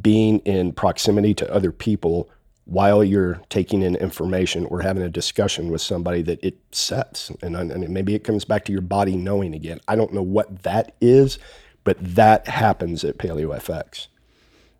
[0.00, 2.28] being in proximity to other people
[2.66, 7.30] while you're taking in information or having a discussion with somebody that it sets.
[7.40, 9.80] And, and maybe it comes back to your body knowing again.
[9.86, 11.38] I don't know what that is,
[11.84, 14.08] but that happens at Paleo FX.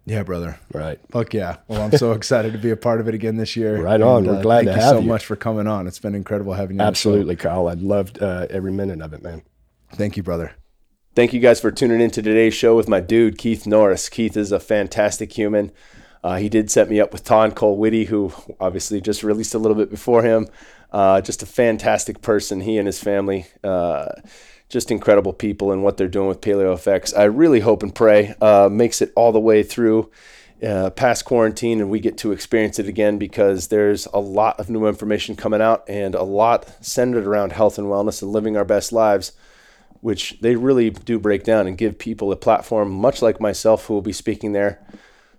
[0.04, 0.58] Yeah, brother.
[0.72, 0.98] Right.
[1.10, 1.58] Fuck yeah.
[1.68, 3.80] Well, I'm so excited to be a part of it again this year.
[3.80, 4.24] Right on.
[4.24, 5.86] We're glad thank to you have so much for coming on.
[5.86, 6.82] It's been incredible having you.
[6.82, 7.10] on the show.
[7.10, 7.68] Absolutely, Kyle.
[7.68, 9.42] I loved uh, every minute of it, man.
[9.92, 10.52] Thank you, brother.
[11.14, 14.08] Thank you guys for tuning in to today's show with my dude, Keith Norris.
[14.08, 15.72] Keith is a fantastic human.
[16.26, 19.58] Uh, he did set me up with Ton Cole Whitty, who obviously just released a
[19.58, 20.48] little bit before him.
[20.90, 22.62] Uh, just a fantastic person.
[22.62, 24.06] He and his family, uh,
[24.68, 27.16] just incredible people and what they're doing with Paleo FX.
[27.16, 30.10] I really hope and pray uh, makes it all the way through
[30.66, 34.68] uh, past quarantine and we get to experience it again because there's a lot of
[34.68, 38.64] new information coming out and a lot centered around health and wellness and living our
[38.64, 39.30] best lives
[40.00, 43.94] which they really do break down and give people a platform, much like myself, who
[43.94, 44.80] will be speaking there,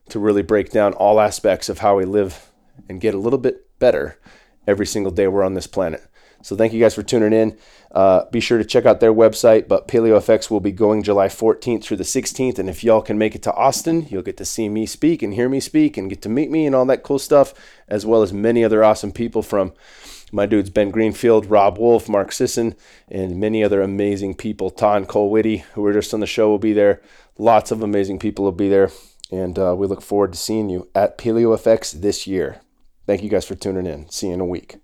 [0.09, 2.51] to really break down all aspects of how we live
[2.89, 4.19] and get a little bit better
[4.65, 6.05] every single day we're on this planet.
[6.41, 7.57] So thank you guys for tuning in.
[7.91, 9.67] Uh, be sure to check out their website.
[9.67, 12.59] But PaleoFX will be going July 14th through the 16th.
[12.59, 15.33] And if y'all can make it to Austin, you'll get to see me speak and
[15.33, 17.53] hear me speak and get to meet me and all that cool stuff,
[17.87, 19.73] as well as many other awesome people from
[20.31, 22.75] my dudes Ben Greenfield, Robb Wolf, Mark Sisson,
[23.09, 24.69] and many other amazing people.
[24.69, 27.01] Ton Cole Whitty, who were just on the show, will be there.
[27.37, 28.91] Lots of amazing people will be there.
[29.31, 32.61] And uh, we look forward to seeing you at PaleoFX this year.
[33.05, 34.09] Thank you guys for tuning in.
[34.09, 34.77] See you in a week.